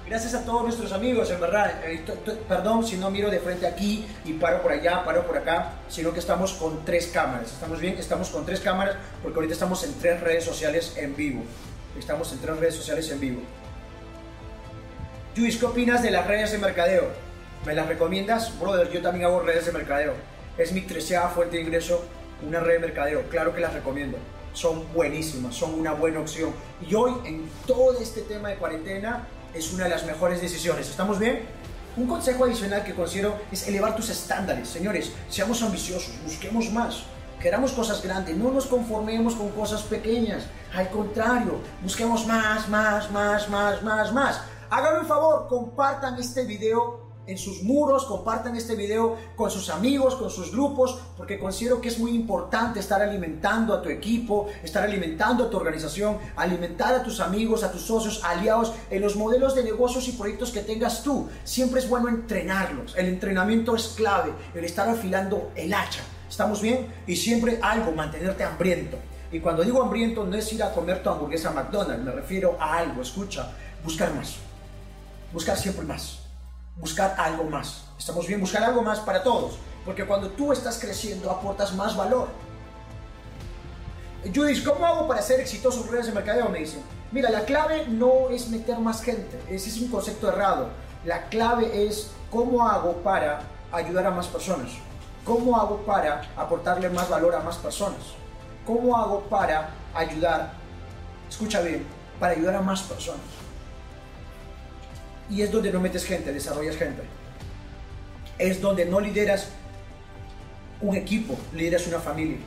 Gracias 0.06 0.34
a 0.34 0.44
todos 0.44 0.64
nuestros 0.64 0.92
amigos, 0.92 1.30
en 1.30 1.40
verdad. 1.40 1.80
Eh, 1.84 2.04
perdón 2.46 2.86
si 2.86 2.96
no 2.96 3.10
miro 3.10 3.30
de 3.30 3.40
frente 3.40 3.66
aquí 3.66 4.06
y 4.24 4.34
paro 4.34 4.60
por 4.60 4.72
allá, 4.72 5.02
paro 5.02 5.26
por 5.26 5.38
acá, 5.38 5.72
sino 5.88 6.12
que 6.12 6.20
estamos 6.20 6.52
con 6.52 6.84
tres 6.84 7.06
cámaras. 7.06 7.52
¿Estamos 7.52 7.80
bien? 7.80 7.96
Estamos 7.98 8.28
con 8.28 8.44
tres 8.44 8.60
cámaras 8.60 8.96
porque 9.22 9.36
ahorita 9.36 9.54
estamos 9.54 9.82
en 9.82 9.94
tres 9.94 10.20
redes 10.20 10.44
sociales 10.44 10.94
en 10.98 11.16
vivo. 11.16 11.42
Estamos 11.98 12.32
en 12.32 12.40
tres 12.40 12.56
redes 12.56 12.74
sociales 12.74 13.10
en 13.10 13.20
vivo. 13.20 13.40
Luis, 15.36 15.56
¿qué 15.56 15.66
opinas 15.66 16.02
de 16.02 16.10
las 16.10 16.26
redes 16.26 16.52
de 16.52 16.58
mercadeo? 16.58 17.08
¿Me 17.64 17.74
las 17.74 17.86
recomiendas? 17.86 18.58
Brother, 18.58 18.90
yo 18.90 19.00
también 19.00 19.26
hago 19.26 19.40
redes 19.40 19.66
de 19.66 19.72
mercadeo. 19.72 20.14
Es 20.58 20.72
mi 20.72 20.82
treceava 20.82 21.28
fuente 21.30 21.56
de 21.56 21.62
ingreso, 21.62 22.04
una 22.46 22.60
red 22.60 22.74
de 22.74 22.80
mercadeo. 22.80 23.22
Claro 23.28 23.54
que 23.54 23.60
las 23.60 23.72
recomiendo. 23.72 24.18
Son 24.52 24.92
buenísimas, 24.92 25.54
son 25.54 25.74
una 25.74 25.92
buena 25.92 26.20
opción. 26.20 26.52
Y 26.88 26.94
hoy, 26.94 27.12
en 27.24 27.48
todo 27.66 27.98
este 28.00 28.22
tema 28.22 28.48
de 28.48 28.56
cuarentena, 28.56 29.26
es 29.54 29.72
una 29.72 29.84
de 29.84 29.90
las 29.90 30.04
mejores 30.04 30.40
decisiones. 30.40 30.88
¿Estamos 30.88 31.18
bien? 31.18 31.42
Un 31.96 32.08
consejo 32.08 32.44
adicional 32.44 32.84
que 32.84 32.92
considero 32.92 33.36
es 33.52 33.68
elevar 33.68 33.94
tus 33.94 34.10
estándares. 34.10 34.68
Señores, 34.68 35.12
seamos 35.28 35.62
ambiciosos, 35.62 36.12
busquemos 36.24 36.70
más. 36.72 37.04
Queramos 37.44 37.72
cosas 37.72 38.02
grandes, 38.02 38.34
no 38.38 38.50
nos 38.50 38.64
conformemos 38.64 39.34
con 39.34 39.50
cosas 39.50 39.82
pequeñas. 39.82 40.44
Al 40.74 40.88
contrario, 40.88 41.60
busquemos 41.82 42.26
más, 42.26 42.70
más, 42.70 43.10
más, 43.10 43.50
más, 43.50 43.82
más, 43.82 44.12
más. 44.14 44.40
Háganme 44.70 45.00
un 45.00 45.06
favor, 45.06 45.46
compartan 45.46 46.18
este 46.18 46.46
video 46.46 47.02
en 47.26 47.36
sus 47.36 47.62
muros, 47.62 48.06
compartan 48.06 48.56
este 48.56 48.74
video 48.76 49.18
con 49.36 49.50
sus 49.50 49.68
amigos, 49.68 50.14
con 50.14 50.30
sus 50.30 50.52
grupos, 50.52 50.98
porque 51.18 51.38
considero 51.38 51.82
que 51.82 51.88
es 51.88 51.98
muy 51.98 52.12
importante 52.12 52.80
estar 52.80 53.02
alimentando 53.02 53.74
a 53.74 53.82
tu 53.82 53.90
equipo, 53.90 54.46
estar 54.62 54.82
alimentando 54.82 55.44
a 55.44 55.50
tu 55.50 55.58
organización, 55.58 56.16
alimentar 56.36 56.94
a 56.94 57.02
tus 57.02 57.20
amigos, 57.20 57.62
a 57.62 57.70
tus 57.70 57.82
socios, 57.82 58.24
aliados 58.24 58.72
en 58.88 59.02
los 59.02 59.16
modelos 59.16 59.54
de 59.54 59.64
negocios 59.64 60.08
y 60.08 60.12
proyectos 60.12 60.50
que 60.50 60.60
tengas 60.60 61.02
tú. 61.02 61.28
Siempre 61.44 61.80
es 61.80 61.90
bueno 61.90 62.08
entrenarlos. 62.08 62.96
El 62.96 63.04
entrenamiento 63.04 63.76
es 63.76 63.88
clave, 63.88 64.32
el 64.54 64.64
estar 64.64 64.88
afilando 64.88 65.52
el 65.54 65.74
hacha. 65.74 66.00
¿Estamos 66.34 66.60
bien? 66.60 66.92
Y 67.06 67.16
siempre 67.16 67.58
algo, 67.62 67.92
mantenerte 67.92 68.42
hambriento. 68.42 68.98
Y 69.30 69.40
cuando 69.40 69.62
digo 69.62 69.82
hambriento 69.82 70.24
no 70.24 70.36
es 70.36 70.52
ir 70.52 70.62
a 70.62 70.72
comer 70.72 71.02
tu 71.02 71.10
hamburguesa 71.10 71.50
a 71.50 71.52
McDonald's, 71.52 72.04
me 72.04 72.10
refiero 72.10 72.56
a 72.60 72.78
algo, 72.78 73.02
escucha, 73.02 73.52
buscar 73.84 74.12
más. 74.14 74.36
Buscar 75.32 75.56
siempre 75.56 75.84
más 75.84 76.24
buscar 76.76 77.14
algo 77.18 77.44
más. 77.44 77.84
Estamos 77.98 78.26
bien, 78.26 78.40
buscar 78.40 78.64
algo 78.64 78.82
más 78.82 79.00
para 79.00 79.22
todos. 79.22 79.58
Porque 79.84 80.04
cuando 80.04 80.30
tú 80.30 80.52
estás 80.52 80.78
creciendo 80.78 81.30
aportas 81.30 81.74
más 81.74 81.96
valor. 81.96 82.28
Judith, 84.34 84.64
¿cómo 84.64 84.86
hago 84.86 85.06
para 85.06 85.20
ser 85.20 85.40
exitoso 85.40 85.84
en 85.84 85.92
redes 85.92 86.06
de 86.06 86.12
mercadeo? 86.12 86.48
Me 86.48 86.60
dicen. 86.60 86.82
Mira, 87.12 87.30
la 87.30 87.44
clave 87.44 87.86
no 87.88 88.30
es 88.30 88.48
meter 88.48 88.78
más 88.78 89.02
gente. 89.02 89.40
Ese 89.48 89.68
es 89.68 89.78
un 89.78 89.88
concepto 89.88 90.28
errado. 90.28 90.68
La 91.04 91.28
clave 91.28 91.86
es 91.86 92.10
cómo 92.30 92.66
hago 92.66 92.94
para 93.02 93.42
ayudar 93.70 94.06
a 94.06 94.10
más 94.10 94.26
personas. 94.26 94.70
¿Cómo 95.24 95.56
hago 95.56 95.78
para 95.78 96.22
aportarle 96.36 96.90
más 96.90 97.08
valor 97.08 97.34
a 97.34 97.40
más 97.40 97.56
personas? 97.56 98.00
¿Cómo 98.66 98.96
hago 98.96 99.20
para 99.22 99.70
ayudar, 99.94 100.52
escucha 101.28 101.60
bien, 101.60 101.86
para 102.20 102.32
ayudar 102.34 102.56
a 102.56 102.62
más 102.62 102.82
personas? 102.82 103.44
y 105.30 105.42
es 105.42 105.50
donde 105.50 105.72
no 105.72 105.80
metes 105.80 106.04
gente, 106.04 106.32
desarrollas 106.32 106.76
gente. 106.76 107.02
Es 108.38 108.60
donde 108.60 108.84
no 108.84 109.00
lideras 109.00 109.48
un 110.80 110.96
equipo, 110.96 111.36
lideras 111.52 111.86
una 111.86 111.98
familia 111.98 112.38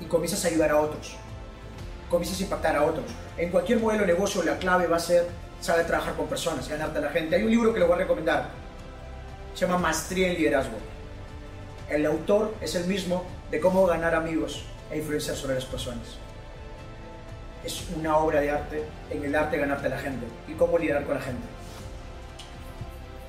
y 0.00 0.04
comienzas 0.06 0.44
a 0.44 0.48
ayudar 0.48 0.70
a 0.70 0.80
otros, 0.80 1.14
comienzas 2.10 2.40
a 2.40 2.42
impactar 2.42 2.76
a 2.76 2.84
otros. 2.84 3.06
En 3.36 3.50
cualquier 3.50 3.78
modelo 3.78 4.00
de 4.00 4.12
negocio 4.12 4.42
la 4.42 4.58
clave 4.58 4.86
va 4.86 4.96
a 4.96 5.00
ser 5.00 5.28
saber 5.60 5.86
trabajar 5.86 6.14
con 6.14 6.26
personas, 6.26 6.68
ganarte 6.68 6.98
a 6.98 7.02
la 7.02 7.10
gente. 7.10 7.36
Hay 7.36 7.44
un 7.44 7.50
libro 7.50 7.72
que 7.72 7.78
les 7.78 7.88
voy 7.88 7.96
a 7.96 8.00
recomendar, 8.00 8.50
se 9.54 9.66
llama 9.66 9.78
Maestría 9.78 10.28
en 10.28 10.34
Liderazgo. 10.34 10.76
El 11.92 12.06
autor 12.06 12.54
es 12.60 12.74
el 12.74 12.86
mismo 12.86 13.24
de 13.50 13.60
cómo 13.60 13.86
ganar 13.86 14.14
amigos 14.14 14.64
e 14.90 14.98
influenciar 14.98 15.36
sobre 15.36 15.54
las 15.54 15.64
personas 15.64 16.18
es 17.64 17.84
una 17.96 18.16
obra 18.16 18.40
de 18.40 18.50
arte 18.50 18.84
en 19.10 19.24
el 19.24 19.34
arte 19.34 19.56
ganarte 19.56 19.86
a 19.86 19.90
la 19.90 19.98
gente 19.98 20.26
y 20.48 20.52
cómo 20.52 20.78
liderar 20.78 21.04
con 21.04 21.14
la 21.14 21.20
gente. 21.20 21.42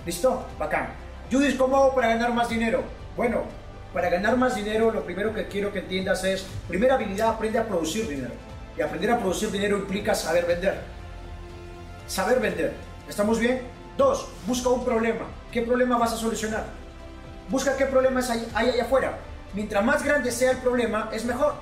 ¿Listo? 0.06 0.46
Bacán. 0.58 0.90
Judith, 1.32 1.58
¿cómo 1.58 1.78
hago 1.78 1.96
para 1.96 2.10
ganar 2.10 2.34
más 2.34 2.50
dinero? 2.50 2.84
Bueno, 3.16 3.44
para 3.94 4.10
ganar 4.10 4.36
más 4.38 4.56
dinero 4.56 4.92
lo 4.92 5.04
primero 5.04 5.34
que 5.34 5.48
quiero 5.48 5.72
que 5.72 5.80
entiendas 5.80 6.24
es, 6.24 6.46
primera 6.68 6.96
habilidad, 6.96 7.30
aprende 7.30 7.60
a 7.60 7.68
producir 7.68 8.08
dinero. 8.08 8.34
Y 8.78 8.82
aprender 8.82 9.12
a 9.12 9.20
producir 9.20 9.52
dinero 9.52 9.78
implica 9.78 10.16
saber 10.16 10.46
vender. 10.46 10.82
Saber 12.08 12.40
vender. 12.40 12.74
¿Estamos 13.08 13.40
bien? 13.40 13.62
Dos, 13.98 14.28
busca 14.48 14.70
un 14.70 14.84
problema. 14.84 15.28
¿Qué 15.52 15.62
problema 15.62 15.98
vas 15.98 16.14
a 16.14 16.18
solucionar? 16.18 16.66
Busca 17.50 17.78
qué 17.78 17.86
problemas 17.86 18.30
hay, 18.30 18.48
hay 18.54 18.70
allá 18.70 18.84
afuera. 18.84 19.20
Mientras 19.54 19.84
más 19.84 20.04
grande 20.04 20.32
sea 20.32 20.52
el 20.52 20.58
problema, 20.58 21.10
es 21.14 21.26
mejor. 21.26 21.56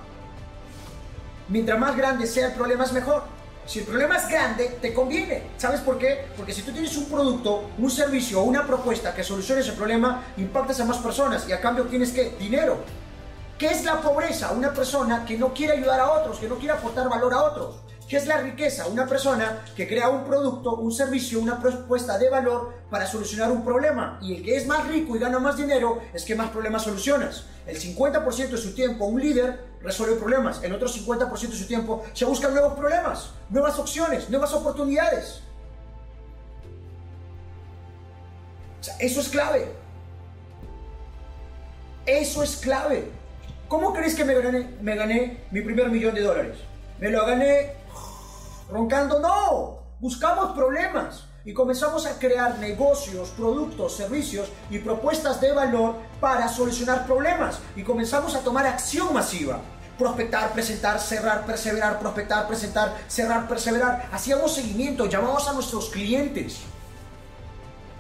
Mientras 1.50 1.78
más 1.78 1.98
grande 1.98 2.28
sea 2.28 2.48
el 2.48 2.54
problema 2.54 2.86
es 2.86 2.94
mejor. 2.94 3.24
Si 3.66 3.80
el 3.80 3.86
problema 3.86 4.18
es 4.18 4.28
grande, 4.28 4.78
te 4.82 4.94
conviene. 4.94 5.44
¿Sabes 5.58 5.82
por 5.82 5.98
qué? 5.98 6.26
Porque 6.36 6.54
si 6.54 6.62
tú 6.62 6.72
tienes 6.72 6.96
un 6.98 7.06
producto, 7.06 7.70
un 7.78 7.92
servicio 7.92 8.42
o 8.42 8.44
una 8.44 8.66
propuesta 8.66 9.14
que 9.14 9.24
solucione 9.24 9.62
ese 9.62 9.74
problema, 9.74 10.24
impactas 10.38 10.80
a 10.80 10.86
más 10.86 10.98
personas 10.98 11.48
y 11.48 11.52
a 11.52 11.62
cambio 11.62 11.86
tienes 11.86 12.12
que 12.12 12.32
dinero. 12.40 12.78
¿Qué 13.58 13.68
es 13.68 13.84
la 13.84 14.02
pobreza? 14.02 14.52
Una 14.52 14.74
persona 14.74 15.24
que 15.26 15.38
no 15.38 15.54
quiere 15.54 15.74
ayudar 15.74 16.00
a 16.00 16.12
otros, 16.12 16.40
que 16.40 16.48
no 16.48 16.56
quiere 16.56 16.74
aportar 16.74 17.08
valor 17.08 17.34
a 17.34 17.44
otros. 17.44 17.76
¿Qué 18.12 18.18
es 18.18 18.28
la 18.28 18.42
riqueza? 18.42 18.88
Una 18.88 19.08
persona 19.08 19.64
que 19.74 19.88
crea 19.88 20.10
un 20.10 20.26
producto, 20.26 20.76
un 20.76 20.92
servicio, 20.92 21.40
una 21.40 21.62
propuesta 21.62 22.18
de 22.18 22.30
valor 22.30 22.74
para 22.90 23.08
solucionar 23.08 23.50
un 23.50 23.64
problema. 23.64 24.20
Y 24.22 24.36
el 24.36 24.44
que 24.44 24.58
es 24.58 24.68
más 24.68 24.86
rico 24.90 25.16
y 25.16 25.20
gana 25.20 25.40
más 25.40 25.56
dinero 25.56 26.02
es 26.14 26.26
que 26.26 26.36
más 26.36 26.50
problemas 26.50 26.84
solucionas. 26.84 27.46
El 27.66 27.80
50% 27.80 28.50
de 28.50 28.58
su 28.58 28.76
tiempo 28.76 29.06
un 29.06 29.22
líder 29.22 29.64
resuelve 29.82 30.18
problemas. 30.18 30.62
El 30.62 30.74
otro 30.74 30.90
50% 30.90 31.52
de 31.52 31.56
su 31.56 31.66
tiempo 31.68 32.04
se 32.12 32.26
busca 32.26 32.50
nuevos 32.50 32.74
problemas, 32.74 33.30
nuevas 33.50 33.80
opciones, 33.80 34.30
nuevas 34.30 34.52
oportunidades. 34.52 35.44
eso 39.00 39.22
es 39.22 39.30
clave. 39.30 39.72
Eso 42.06 42.44
es 42.44 42.58
clave. 42.58 43.10
¿Cómo 43.70 43.94
crees 43.94 44.16
que 44.16 44.26
me 44.26 44.34
gané, 44.34 44.68
me 44.82 44.98
gané 44.98 45.46
mi 45.50 45.62
primer 45.62 45.88
millón 45.88 46.14
de 46.14 46.24
dólares? 46.24 46.58
Me 47.00 47.10
lo 47.10 47.26
gané 47.26 47.81
roncando, 48.72 49.20
no, 49.20 49.80
buscamos 50.00 50.56
problemas 50.56 51.26
y 51.44 51.54
comenzamos 51.54 52.06
a 52.06 52.18
crear 52.18 52.58
negocios, 52.60 53.30
productos, 53.30 53.96
servicios 53.96 54.48
y 54.70 54.80
propuestas 54.80 55.42
de 55.42 55.52
valor 55.52 55.96
para 56.20 56.48
solucionar 56.48 57.06
problemas 57.06 57.60
y 57.76 57.84
comenzamos 57.84 58.36
a 58.36 58.42
tomar 58.42 58.66
acción 58.66 59.14
masiva. 59.14 59.60
Prospectar, 59.98 60.52
presentar, 60.54 61.00
cerrar, 61.00 61.46
perseverar, 61.46 62.00
prospectar, 62.00 62.48
presentar, 62.48 62.98
cerrar, 63.08 63.48
perseverar. 63.48 64.10
Hacíamos 64.12 64.56
seguimiento, 64.56 65.06
llamamos 65.06 65.48
a 65.48 65.54
nuestros 65.54 65.90
clientes 65.90 66.62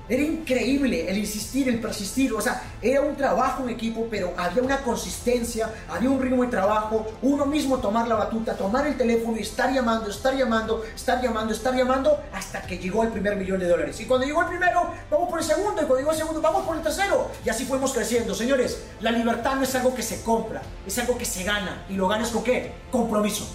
era 0.09 0.23
increíble 0.23 1.09
el 1.09 1.17
insistir, 1.17 1.69
el 1.69 1.79
persistir, 1.79 2.33
o 2.33 2.41
sea, 2.41 2.61
era 2.81 3.01
un 3.01 3.15
trabajo 3.15 3.63
en 3.63 3.69
equipo, 3.69 4.07
pero 4.09 4.33
había 4.35 4.61
una 4.61 4.81
consistencia, 4.81 5.69
había 5.89 6.09
un 6.09 6.21
ritmo 6.21 6.43
de 6.43 6.49
trabajo, 6.49 7.07
uno 7.21 7.45
mismo 7.45 7.77
tomar 7.77 8.07
la 8.07 8.15
batuta, 8.15 8.55
tomar 8.55 8.87
el 8.87 8.97
teléfono 8.97 9.37
y 9.37 9.41
estar 9.41 9.73
llamando, 9.73 10.09
estar 10.09 10.35
llamando, 10.35 10.83
estar 10.95 11.21
llamando, 11.21 11.53
estar 11.53 11.75
llamando, 11.75 12.19
hasta 12.33 12.61
que 12.61 12.77
llegó 12.77 13.03
el 13.03 13.09
primer 13.09 13.35
millón 13.37 13.59
de 13.59 13.67
dólares. 13.67 13.99
Y 14.01 14.05
cuando 14.05 14.25
llegó 14.25 14.41
el 14.41 14.47
primero, 14.47 14.91
vamos 15.09 15.29
por 15.29 15.39
el 15.39 15.45
segundo, 15.45 15.81
y 15.81 15.85
cuando 15.85 15.97
llegó 15.97 16.11
el 16.11 16.17
segundo, 16.17 16.41
vamos 16.41 16.65
por 16.65 16.75
el 16.75 16.83
tercero. 16.83 17.31
Y 17.45 17.49
así 17.49 17.65
fuimos 17.65 17.93
creciendo. 17.93 18.35
Señores, 18.35 18.83
la 18.99 19.11
libertad 19.11 19.55
no 19.55 19.63
es 19.63 19.73
algo 19.75 19.95
que 19.95 20.03
se 20.03 20.23
compra, 20.23 20.61
es 20.85 20.97
algo 20.99 21.17
que 21.17 21.25
se 21.25 21.43
gana. 21.43 21.85
¿Y 21.89 21.93
lo 21.93 22.07
ganas 22.07 22.31
con 22.31 22.43
qué? 22.43 22.73
Compromiso. 22.91 23.47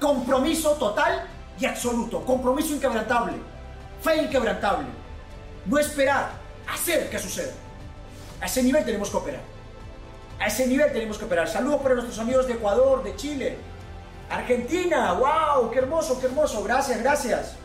Compromiso 0.00 0.72
total 0.72 1.24
y 1.60 1.66
absoluto. 1.66 2.24
Compromiso 2.24 2.74
inquebrantable. 2.74 3.34
Fe 4.02 4.22
inquebrantable 4.22 5.07
no 5.68 5.78
esperar, 5.78 6.30
hacer 6.72 7.08
que 7.10 7.18
suceda. 7.18 7.52
A 8.40 8.46
ese 8.46 8.62
nivel 8.62 8.84
tenemos 8.84 9.10
que 9.10 9.16
operar. 9.16 9.40
A 10.40 10.46
ese 10.46 10.66
nivel 10.66 10.92
tenemos 10.92 11.18
que 11.18 11.24
operar. 11.24 11.48
Saludos 11.48 11.82
para 11.82 11.94
nuestros 11.94 12.18
amigos 12.18 12.46
de 12.46 12.54
Ecuador, 12.54 13.02
de 13.02 13.16
Chile, 13.16 13.56
Argentina. 14.30 15.12
¡Wow! 15.12 15.70
¡Qué 15.70 15.78
hermoso, 15.78 16.20
qué 16.20 16.26
hermoso! 16.26 16.62
Gracias, 16.62 17.00
gracias. 17.02 17.56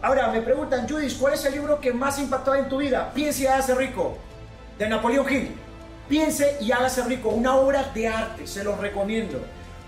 Ahora 0.00 0.28
me 0.28 0.42
preguntan, 0.42 0.88
Judith, 0.88 1.18
¿cuál 1.18 1.34
es 1.34 1.44
el 1.44 1.54
libro 1.54 1.80
que 1.80 1.92
más 1.92 2.18
impactó 2.18 2.54
en 2.54 2.68
tu 2.68 2.78
vida? 2.78 3.10
Piense 3.12 3.42
y 3.42 3.46
hágase 3.46 3.74
rico, 3.74 4.16
de 4.78 4.88
Napoleón 4.88 5.26
Hill. 5.32 5.56
Piense 6.08 6.56
y 6.60 6.70
hágase 6.70 7.02
rico, 7.02 7.30
una 7.30 7.56
obra 7.56 7.90
de 7.92 8.06
arte, 8.06 8.46
se 8.46 8.62
los 8.62 8.78
recomiendo. 8.78 9.40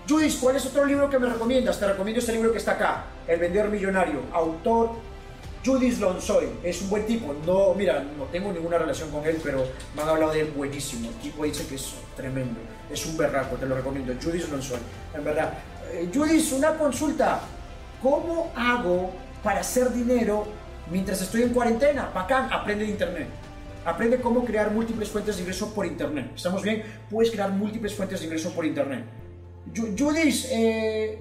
Judith, 0.07 0.39
¿cuál 0.41 0.55
es 0.55 0.65
otro 0.65 0.85
libro 0.85 1.09
que 1.09 1.19
me 1.19 1.29
recomiendas? 1.29 1.79
Te 1.79 1.87
recomiendo 1.87 2.19
este 2.19 2.33
libro 2.33 2.51
que 2.51 2.57
está 2.57 2.73
acá, 2.73 3.05
El 3.27 3.39
Vendedor 3.39 3.69
Millonario, 3.69 4.21
autor 4.33 4.91
Judith 5.63 5.99
Lonsoy. 5.99 6.47
Es 6.63 6.81
un 6.81 6.89
buen 6.89 7.05
tipo. 7.05 7.33
No, 7.45 7.73
mira, 7.75 8.03
no 8.17 8.25
tengo 8.25 8.51
ninguna 8.51 8.77
relación 8.79 9.11
con 9.11 9.25
él, 9.25 9.39
pero 9.43 9.63
me 9.95 10.01
han 10.01 10.09
hablado 10.09 10.33
de 10.33 10.41
él 10.41 10.51
buenísimo. 10.55 11.09
El 11.09 11.15
tipo 11.15 11.43
dice 11.43 11.65
que 11.67 11.75
es 11.75 11.93
tremendo. 12.15 12.59
Es 12.89 13.05
un 13.05 13.15
berraco, 13.15 13.55
te 13.55 13.65
lo 13.65 13.75
recomiendo. 13.75 14.13
Judith 14.21 14.49
Lonsoy, 14.49 14.79
en 15.13 15.23
verdad. 15.23 15.53
Eh, 15.91 16.09
Judith, 16.13 16.51
una 16.53 16.73
consulta. 16.73 17.41
¿Cómo 18.01 18.51
hago 18.55 19.11
para 19.43 19.59
hacer 19.59 19.93
dinero 19.93 20.47
mientras 20.89 21.21
estoy 21.21 21.43
en 21.43 21.49
cuarentena? 21.49 22.09
Bacán, 22.13 22.51
aprende 22.51 22.85
de 22.85 22.91
internet. 22.91 23.27
Aprende 23.85 24.19
cómo 24.19 24.43
crear 24.43 24.71
múltiples 24.71 25.09
fuentes 25.09 25.35
de 25.35 25.41
ingreso 25.41 25.73
por 25.73 25.85
internet. 25.85 26.31
¿Estamos 26.35 26.63
bien? 26.63 26.83
Puedes 27.09 27.31
crear 27.31 27.51
múltiples 27.51 27.93
fuentes 27.93 28.19
de 28.19 28.25
ingreso 28.25 28.51
por 28.51 28.65
internet. 28.65 29.03
Judith, 29.75 30.45
eh, 30.49 31.19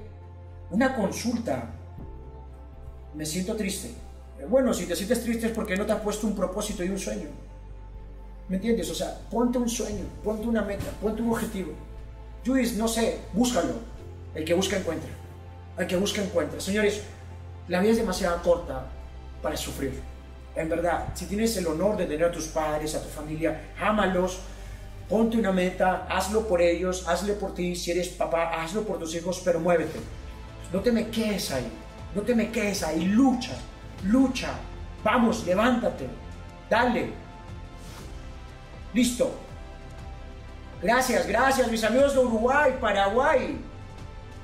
una 0.71 0.95
consulta. 0.95 1.71
Me 3.15 3.27
siento 3.27 3.57
triste. 3.57 3.89
Eh, 4.39 4.47
bueno, 4.49 4.73
si 4.73 4.87
te 4.87 4.97
sientes 4.97 5.23
triste 5.23 5.47
es 5.49 5.53
porque 5.53 5.77
no 5.77 5.85
te 5.85 5.93
has 5.93 6.01
puesto 6.01 6.27
un 6.27 6.35
propósito 6.35 6.85
y 6.85 6.89
un 6.89 6.99
sueño. 6.99 7.29
¿Me 8.49 8.57
entiendes? 8.57 8.91
O 8.91 8.95
sea, 8.95 9.17
ponte 9.31 9.59
un 9.59 9.69
sueño, 9.69 10.05
ponte 10.25 10.47
una 10.47 10.63
meta, 10.63 10.91
ponte 11.01 11.23
un 11.23 11.31
objetivo. 11.31 11.73
Judith, 12.45 12.77
no 12.77 12.89
sé, 12.89 13.19
búscalo. 13.33 13.75
El 14.35 14.45
que 14.45 14.55
busca 14.55 14.77
encuentra. 14.77 15.11
El 15.79 15.87
que 15.87 15.97
busca 15.97 16.23
encuentra. 16.23 16.61
Señores, 16.61 17.03
la 17.69 17.81
vida 17.81 17.93
es 17.93 17.99
demasiado 17.99 18.43
corta 18.43 18.87
para 19.43 19.57
sufrir. 19.57 19.93
En 20.57 20.69
verdad, 20.69 21.09
si 21.15 21.27
tienes 21.27 21.57
el 21.57 21.67
honor 21.67 21.97
de 21.97 22.07
tener 22.07 22.25
a 22.25 22.33
tus 22.33 22.49
padres, 22.49 22.95
a 22.95 23.03
tu 23.03 23.09
familia, 23.09 23.73
ámalos, 23.81 24.41
ponte 25.11 25.37
una 25.37 25.51
meta, 25.51 26.07
hazlo 26.09 26.47
por 26.47 26.63
ellos, 26.63 27.07
hazlo 27.09 27.35
por 27.35 27.53
ti, 27.53 27.75
si 27.75 27.91
eres 27.91 28.09
papá, 28.09 28.63
hazlo 28.63 28.83
por 28.85 29.01
tus 29.01 29.13
hijos, 29.17 29.43
pero 29.45 29.59
muévete. 29.59 29.99
No 30.73 30.79
te 30.81 30.93
me 30.93 31.09
quedes 31.11 31.51
ahí, 31.51 31.67
no 32.15 32.23
te 32.23 32.33
me 32.33 32.51
quedes 32.51 32.85
ahí, 32.85 33.07
lucha, 33.07 33.53
lucha, 34.05 34.53
vamos, 35.03 35.45
levántate, 35.45 36.07
dale. 36.71 37.13
Listo. 38.95 39.35
Gracias, 40.81 41.27
gracias, 41.27 41.71
mis 41.71 41.83
amigos 41.85 42.15
de 42.15 42.21
Uruguay, 42.21 42.79
Paraguay. 42.81 43.59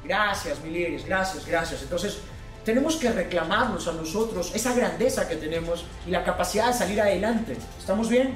Gracias, 0.04 0.60
mi 0.62 0.70
líderes, 0.70 1.06
gracias, 1.06 1.46
gracias. 1.46 1.82
Entonces, 1.82 2.18
tenemos 2.64 2.96
que 2.96 3.10
reclamarnos 3.12 3.86
a 3.86 3.92
nosotros 3.92 4.52
esa 4.54 4.74
grandeza 4.74 5.28
que 5.28 5.36
tenemos 5.36 5.86
y 6.06 6.10
la 6.10 6.24
capacidad 6.24 6.66
de 6.66 6.74
salir 6.74 7.00
adelante. 7.00 7.56
¿Estamos 7.78 8.08
bien? 8.08 8.34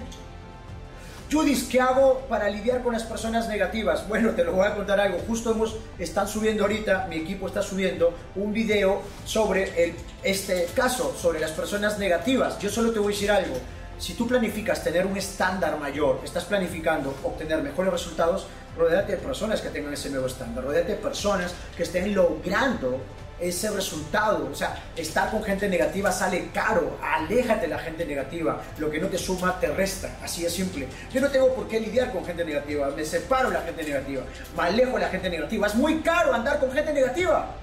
Judith, 1.31 1.69
¿qué 1.71 1.81
hago 1.81 2.27
para 2.29 2.49
lidiar 2.49 2.83
con 2.83 2.93
las 2.93 3.05
personas 3.05 3.49
negativas? 3.49 4.09
Bueno, 4.09 4.31
te 4.31 4.43
lo 4.43 4.53
voy 4.53 4.67
a 4.67 4.75
contar 4.75 4.99
algo. 4.99 5.21
Justo 5.29 5.53
hemos, 5.53 5.77
están 5.97 6.27
subiendo 6.27 6.65
ahorita, 6.65 7.07
mi 7.09 7.17
equipo 7.17 7.47
está 7.47 7.63
subiendo 7.63 8.13
un 8.35 8.53
video 8.53 9.01
sobre 9.25 9.95
este 10.25 10.67
caso, 10.75 11.15
sobre 11.17 11.39
las 11.39 11.53
personas 11.53 12.01
negativas. 12.01 12.59
Yo 12.59 12.69
solo 12.69 12.91
te 12.91 12.99
voy 12.99 13.13
a 13.13 13.15
decir 13.15 13.31
algo. 13.31 13.55
Si 13.97 14.15
tú 14.15 14.27
planificas 14.27 14.83
tener 14.83 15.07
un 15.07 15.17
estándar 15.17 15.79
mayor, 15.79 16.21
estás 16.25 16.47
planificando 16.47 17.15
obtener 17.23 17.63
mejores 17.63 17.93
resultados, 17.93 18.49
rodéate 18.77 19.13
de 19.13 19.19
personas 19.19 19.61
que 19.61 19.69
tengan 19.69 19.93
ese 19.93 20.11
nuevo 20.11 20.27
estándar, 20.27 20.65
rodéate 20.65 20.93
de 20.93 20.99
personas 20.99 21.55
que 21.77 21.85
estén 21.85 22.13
logrando 22.13 22.99
ese 23.41 23.71
resultado. 23.71 24.49
O 24.51 24.55
sea, 24.55 24.83
estar 24.97 25.31
con 25.31 25.43
gente 25.43 25.69
negativa 25.69 26.13
sale 26.13 26.51
caro. 26.53 26.99
Aléjate 27.03 27.63
de 27.63 27.69
la 27.69 27.79
gente 27.79 28.05
negativa. 28.05 28.63
Lo 28.79 28.91
que 28.91 28.99
no 28.99 29.09
te 29.09 29.19
suma 29.19 29.59
te 29.59 29.69
resta. 29.69 30.17
Así 30.23 30.45
es 30.45 30.53
simple. 30.53 30.87
Yo 31.13 31.21
no 31.21 31.29
tengo 31.29 31.55
por 31.55 31.69
qué 31.69 31.81
lidiar 31.81 32.13
con 32.13 32.25
gente 32.25 32.45
negativa. 32.45 32.91
Me 32.91 33.05
separo 33.05 33.49
de 33.49 33.55
la 33.55 33.63
gente 33.63 33.83
negativa. 33.83 34.23
Me 34.57 34.63
alejo 34.63 34.93
de 34.95 35.01
la 35.01 35.09
gente 35.09 35.31
negativa. 35.31 35.67
Es 35.67 35.75
muy 35.75 36.01
caro 36.01 36.33
andar 36.33 36.61
con 36.61 36.71
gente 36.73 36.93
negativa. 36.93 37.55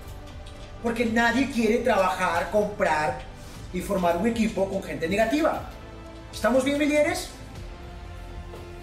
Porque 0.83 1.05
nadie 1.05 1.51
quiere 1.51 1.77
trabajar, 1.77 2.49
comprar 2.51 3.19
y 3.73 3.81
formar 3.81 4.17
un 4.17 4.27
equipo 4.27 4.69
con 4.69 4.83
gente 4.83 5.07
negativa. 5.07 5.69
¿Estamos 6.33 6.63
bien, 6.63 6.77
líderes? 6.77 7.29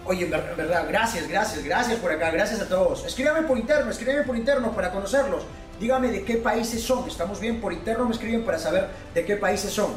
Oye, 0.07 0.25
en 0.25 0.31
verdad, 0.31 0.87
gracias, 0.89 1.27
gracias, 1.29 1.65
gracias 1.65 1.99
por 1.99 2.13
acá, 2.13 2.31
gracias 2.31 2.61
a 2.61 2.69
todos. 2.69 3.07
Escríbame 3.07 3.47
por 3.47 3.57
interno, 3.57 3.91
escríbeme 3.91 4.25
por 4.25 4.37
interno 4.37 4.73
para 4.73 4.91
conocerlos. 4.91 5.45
Dígame 5.81 6.09
de 6.09 6.25
qué 6.25 6.37
países 6.37 6.83
son. 6.83 7.09
Estamos 7.09 7.41
bien, 7.41 7.61
por 7.61 7.73
interno 7.73 8.05
me 8.07 8.13
escriben 8.13 8.45
para 8.45 8.59
saber 8.59 8.89
de 9.15 9.25
qué 9.25 9.37
países 9.37 9.73
son. 9.73 9.93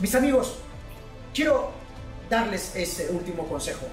Mis 0.00 0.14
amigos, 0.14 0.56
quiero 1.34 1.70
darles 2.28 2.74
ese 2.74 3.10
último 3.10 3.46
consejo. 3.46 3.86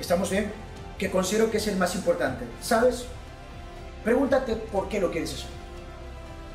¿Estamos 0.00 0.30
bien? 0.30 0.52
Que 0.98 1.10
considero 1.10 1.50
que 1.50 1.58
es 1.58 1.66
el 1.68 1.76
más 1.76 1.94
importante. 1.94 2.44
¿Sabes? 2.60 3.04
Pregúntate 4.04 4.56
por 4.56 4.88
qué 4.88 5.00
lo 5.00 5.10
quieres 5.10 5.34
hacer. 5.34 5.48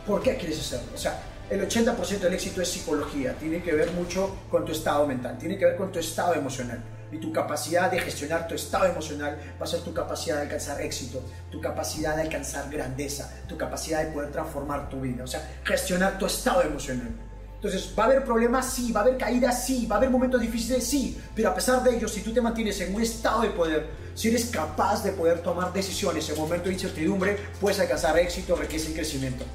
¿Por 0.07 0.21
qué 0.21 0.35
quieres 0.35 0.59
hacerlo? 0.59 0.91
O 0.93 0.97
sea, 0.97 1.21
el 1.49 1.61
80% 1.67 2.19
del 2.19 2.33
éxito 2.33 2.61
es 2.61 2.69
psicología. 2.69 3.35
Tiene 3.39 3.61
que 3.61 3.71
ver 3.71 3.91
mucho 3.91 4.35
con 4.49 4.65
tu 4.65 4.71
estado 4.71 5.07
mental. 5.07 5.37
Tiene 5.37 5.57
que 5.57 5.65
ver 5.65 5.75
con 5.77 5.91
tu 5.91 5.99
estado 5.99 6.33
emocional 6.33 6.83
y 7.11 7.17
tu 7.17 7.31
capacidad 7.31 7.91
de 7.91 7.99
gestionar 7.99 8.47
tu 8.47 8.55
estado 8.55 8.85
emocional 8.85 9.37
va 9.59 9.65
a 9.65 9.67
ser 9.67 9.81
tu 9.81 9.93
capacidad 9.93 10.37
de 10.37 10.43
alcanzar 10.43 10.81
éxito, 10.81 11.21
tu 11.51 11.61
capacidad 11.61 12.15
de 12.15 12.23
alcanzar 12.23 12.69
grandeza, 12.69 13.31
tu 13.47 13.57
capacidad 13.57 14.03
de 14.03 14.11
poder 14.11 14.31
transformar 14.31 14.89
tu 14.89 15.01
vida, 15.01 15.23
o 15.23 15.27
sea, 15.27 15.47
gestionar 15.63 16.17
tu 16.17 16.25
estado 16.25 16.61
emocional. 16.61 17.11
Entonces, 17.55 17.93
¿va 17.97 18.03
a 18.03 18.05
haber 18.07 18.25
problemas? 18.25 18.73
Sí, 18.73 18.91
va 18.91 18.99
a 18.99 19.03
haber 19.03 19.17
caídas, 19.17 19.65
sí, 19.65 19.85
va 19.85 19.95
a 19.95 19.97
haber 19.99 20.09
momentos 20.09 20.41
difíciles, 20.41 20.85
sí, 20.85 21.17
pero 21.33 21.49
a 21.49 21.55
pesar 21.55 21.81
de 21.81 21.95
ello, 21.95 22.09
si 22.09 22.21
tú 22.21 22.33
te 22.33 22.41
mantienes 22.41 22.81
en 22.81 22.93
un 22.93 23.01
estado 23.01 23.43
de 23.43 23.51
poder, 23.51 23.87
si 24.15 24.27
eres 24.27 24.47
capaz 24.47 25.01
de 25.03 25.13
poder 25.13 25.39
tomar 25.39 25.71
decisiones 25.71 26.29
en 26.29 26.37
momentos 26.37 26.67
de 26.67 26.73
incertidumbre, 26.73 27.37
puedes 27.61 27.79
alcanzar 27.79 28.17
éxito, 28.19 28.55
riqueza 28.55 28.89
y 28.89 28.93
crecimiento. 28.93 29.45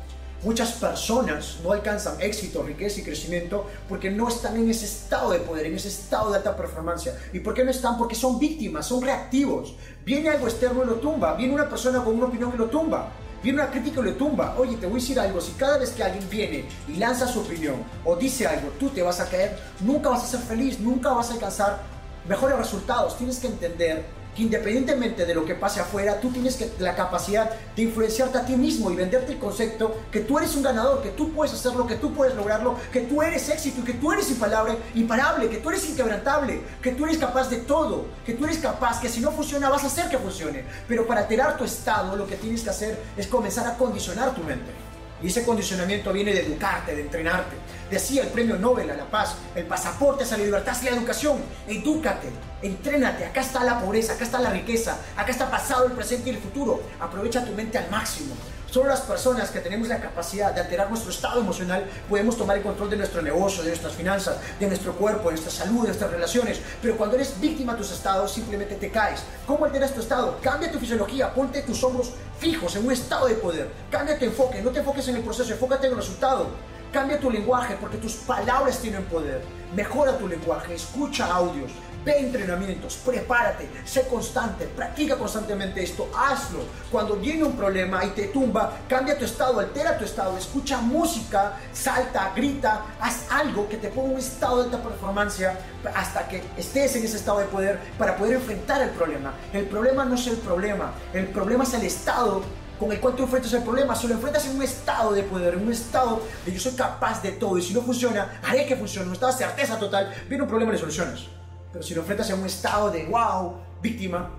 Muchas 0.43 0.73
personas 0.73 1.57
no 1.65 1.73
alcanzan 1.73 2.21
éxito, 2.21 2.63
riqueza 2.63 3.01
y 3.01 3.03
crecimiento 3.03 3.67
porque 3.89 4.09
no 4.09 4.29
están 4.29 4.57
en 4.57 4.71
ese 4.71 4.85
estado 4.85 5.33
de 5.33 5.41
poder, 5.41 5.67
en 5.67 5.75
ese 5.75 5.89
estado 5.89 6.31
de 6.31 6.37
alta 6.37 6.57
performance. 6.57 7.11
¿Y 7.33 7.41
por 7.41 7.55
qué 7.55 7.65
no 7.65 7.73
están? 7.73 7.99
Porque 7.99 8.15
son 8.15 8.39
víctimas, 8.39 8.87
son 8.87 9.03
reactivos. 9.03 9.75
Viene 10.05 10.29
algo 10.29 10.47
externo 10.47 10.85
y 10.85 10.87
lo 10.87 10.95
tumba, 10.95 11.35
viene 11.35 11.55
una 11.55 11.69
persona 11.69 12.05
con 12.05 12.15
una 12.15 12.27
opinión 12.27 12.53
y 12.55 12.57
lo 12.57 12.67
tumba. 12.67 13.09
Viene 13.43 13.61
una 13.63 13.71
crítica 13.71 14.01
y 14.01 14.05
lo 14.05 14.15
tumba. 14.15 14.55
Oye, 14.59 14.77
te 14.77 14.87
voy 14.87 14.99
a 14.99 15.01
decir 15.01 15.19
algo. 15.19 15.41
Si 15.41 15.53
cada 15.53 15.79
vez 15.79 15.91
que 15.91 16.05
alguien 16.05 16.29
viene 16.31 16.65
y 16.87 16.95
lanza 16.95 17.27
su 17.27 17.41
opinión 17.41 17.77
o 18.05 18.15
dice 18.15 18.47
algo, 18.47 18.69
tú 18.79 18.91
te 18.91 19.03
vas 19.03 19.19
a 19.19 19.29
caer, 19.29 19.59
nunca 19.81 20.09
vas 20.09 20.23
a 20.23 20.27
ser 20.27 20.41
feliz, 20.41 20.79
nunca 20.79 21.11
vas 21.11 21.31
a 21.31 21.35
alcanzar 21.35 21.81
mejores 22.29 22.57
resultados. 22.57 23.17
Tienes 23.17 23.39
que 23.39 23.49
entender 23.49 24.05
independientemente 24.39 25.27
de 25.27 25.35
lo 25.35 25.45
que 25.45 25.55
pase 25.55 25.81
afuera, 25.81 26.21
tú 26.21 26.31
tienes 26.31 26.57
que, 26.57 26.71
la 26.79 26.95
capacidad 26.95 27.51
de 27.75 27.83
influenciarte 27.83 28.39
a 28.39 28.47
ti 28.47 28.57
mismo 28.57 28.91
y 28.91 28.97
venderte 28.97 29.33
el 29.33 29.39
concepto 29.39 30.03
que 30.11 30.21
tú 30.21 30.39
eres 30.39 30.55
un 30.57 30.63
ganador, 30.63 31.03
que 31.03 31.11
tú 31.11 31.33
puedes 31.33 31.55
hacerlo, 31.55 31.87
que 31.87 31.97
tú 31.97 32.13
puedes 32.13 32.35
lograrlo, 32.35 32.77
que 32.93 33.03
tú 33.03 33.23
eres 33.23 33.49
éxito, 33.49 33.85
que 33.85 33.95
tú 33.95 34.13
eres 34.13 34.31
imparable, 34.31 34.77
imparable, 34.95 35.49
que 35.49 35.59
tú 35.59 35.71
eres 35.71 35.89
inquebrantable, 35.89 36.63
que 36.83 36.93
tú 36.93 37.05
eres 37.05 37.19
capaz 37.19 37.49
de 37.51 37.59
todo, 37.59 38.07
que 38.25 38.35
tú 38.35 38.45
eres 38.45 38.59
capaz, 38.59 39.01
que 39.01 39.09
si 39.09 39.21
no 39.21 39.33
funciona 39.33 39.69
vas 39.69 39.85
a 39.85 39.89
hacer 39.89 40.09
que 40.09 40.19
funcione. 40.19 40.65
Pero 40.87 41.07
para 41.07 41.21
alterar 41.21 41.57
tu 41.57 41.65
estado, 41.65 42.17
lo 42.17 42.27
que 42.27 42.37
tienes 42.37 42.63
que 42.63 42.71
hacer 42.71 42.99
es 43.17 43.27
comenzar 43.27 43.67
a 43.67 43.77
condicionar 43.77 44.35
tu 44.35 44.43
mente. 44.43 44.88
Y 45.23 45.29
ese 45.29 45.45
condicionamiento 45.45 46.13
viene 46.13 46.33
de 46.33 46.47
educarte, 46.47 46.95
de 46.95 47.03
entrenarte. 47.03 47.57
Decía 47.91 48.23
el 48.23 48.29
premio 48.29 48.57
Nobel 48.57 48.91
a 48.91 48.97
la 48.97 49.07
paz, 49.07 49.37
el 49.55 49.65
pasaporte 49.67 50.25
a 50.25 50.37
la 50.37 50.45
libertad 50.45 50.77
es 50.77 50.85
la 50.85 50.97
educación. 50.97 51.39
Edúcate, 51.67 52.29
entrénate. 52.63 53.25
Acá 53.25 53.41
está 53.41 53.65
la 53.65 53.81
pobreza, 53.81 54.13
acá 54.13 54.25
está 54.25 54.39
la 54.41 54.51
riqueza, 54.51 54.99
acá 55.17 55.31
está 55.31 55.51
pasado, 55.51 55.87
el 55.87 55.93
presente 55.93 56.31
y 56.31 56.35
el 56.35 56.39
futuro. 56.39 56.83
Aprovecha 57.01 57.45
tu 57.45 57.53
mente 57.53 57.79
al 57.79 57.91
máximo. 57.91 58.35
Solo 58.71 58.91
las 58.91 59.01
personas 59.01 59.51
que 59.51 59.61
tenemos 59.61 59.89
la 59.89 59.99
capacidad 59.99 60.53
de 60.53 60.61
alterar 60.61 60.91
nuestro 60.91 61.11
estado 61.11 61.41
emocional 61.41 61.87
podemos 62.07 62.37
tomar 62.37 62.59
el 62.59 62.63
control 62.63 62.91
de 62.91 62.99
nuestro 62.99 63.23
negocio, 63.23 63.63
de 63.63 63.71
nuestras 63.71 63.95
finanzas, 63.95 64.37
de 64.61 64.67
nuestro 64.67 64.93
cuerpo, 64.93 65.31
de 65.31 65.37
nuestra 65.37 65.51
salud, 65.51 65.81
de 65.83 65.89
nuestras 65.89 66.11
relaciones. 66.11 66.61
Pero 66.83 66.99
cuando 66.99 67.17
eres 67.17 67.41
víctima 67.41 67.73
de 67.73 67.79
tus 67.79 67.93
estados, 67.93 68.31
simplemente 68.31 68.75
te 68.75 68.91
caes. 68.91 69.23
¿Cómo 69.47 69.65
alteras 69.65 69.95
tu 69.95 70.01
estado? 70.01 70.39
Cambia 70.43 70.71
tu 70.71 70.79
fisiología, 70.79 71.33
ponte 71.33 71.63
tus 71.63 71.83
hombros 71.83 72.13
fijos 72.39 72.77
en 72.77 72.85
un 72.85 72.93
estado 72.93 73.27
de 73.27 73.37
poder. 73.37 73.71
Cambia 73.91 74.19
tu 74.19 74.27
enfoque, 74.27 74.61
no 74.61 74.71
te 74.71 74.81
enfoques 74.81 75.09
en 75.09 75.17
el 75.17 75.23
proceso, 75.23 75.51
enfócate 75.51 75.87
en 75.87 75.93
el 75.95 75.99
resultado. 75.99 76.49
Cambia 76.93 77.21
tu 77.21 77.31
lenguaje 77.31 77.77
porque 77.79 77.99
tus 77.99 78.15
palabras 78.15 78.79
tienen 78.79 79.05
poder. 79.05 79.43
Mejora 79.77 80.17
tu 80.17 80.27
lenguaje, 80.27 80.75
escucha 80.75 81.27
audios, 81.27 81.71
ve 82.03 82.19
entrenamientos, 82.19 82.97
prepárate, 83.05 83.69
sé 83.85 84.07
constante, 84.09 84.65
practica 84.65 85.17
constantemente 85.17 85.83
esto, 85.83 86.09
hazlo. 86.17 86.61
Cuando 86.91 87.17
viene 87.17 87.45
un 87.45 87.53
problema 87.53 88.03
y 88.07 88.09
te 88.11 88.29
tumba, 88.29 88.79
cambia 88.89 89.19
tu 89.19 89.27
estado, 89.27 89.61
altera 89.61 89.99
tu 89.99 90.07
estado, 90.07 90.39
escucha 90.39 90.81
música, 90.81 91.59
salta, 91.75 92.33
grita, 92.35 92.87
haz 92.99 93.27
algo 93.31 93.69
que 93.69 93.77
te 93.77 93.89
ponga 93.89 94.15
un 94.15 94.19
estado 94.19 94.59
de 94.59 94.65
alta 94.65 94.83
performance 94.83 95.47
hasta 95.95 96.27
que 96.27 96.43
estés 96.57 96.97
en 96.97 97.05
ese 97.05 97.19
estado 97.19 97.41
de 97.41 97.47
poder 97.47 97.79
para 97.99 98.17
poder 98.17 98.37
enfrentar 98.37 98.81
el 98.81 98.91
problema. 98.91 99.35
El 99.53 99.67
problema 99.67 100.07
no 100.07 100.15
es 100.15 100.27
el 100.27 100.39
problema, 100.39 100.95
el 101.13 101.27
problema 101.27 101.65
es 101.65 101.75
el 101.75 101.83
estado 101.83 102.43
con 102.79 102.93
el 102.93 103.01
cual 103.01 103.15
tú 103.17 103.25
enfrentas 103.25 103.53
el 103.53 103.63
problema, 103.63 103.95
se 103.95 104.09
lo 104.09 104.15
enfrentas 104.15 104.47
en 104.47 104.57
un 104.57 104.63
estado 104.63 105.13
de 105.13 105.23
poder, 105.25 105.55
en 105.55 105.63
un 105.63 105.73
estado 105.73 106.23
de 106.47 106.53
yo 106.53 106.61
soy 106.61 106.73
capaz 106.73 107.23
de 107.23 107.33
todo 107.33 107.59
y 107.59 107.63
si 107.63 107.75
no 107.75 107.83
funciona, 107.83 108.41
haré 108.43 108.67
que 108.67 108.77
funcione, 108.77 109.09
un 109.09 109.15
estado 109.15 109.33
de 109.33 109.39
certeza 109.39 109.79
total, 109.79 110.15
viene 110.29 110.43
un 110.45 110.49
problema 110.49 110.71
y 110.71 110.75
le 110.75 110.81
solucionas. 110.81 111.27
Pero 111.73 111.85
si 111.85 111.95
lo 111.95 112.01
enfrentas 112.03 112.31
en 112.31 112.39
un 112.39 112.47
estado 112.47 112.91
de 112.91 113.07
wow, 113.07 113.55
víctima, 113.83 114.31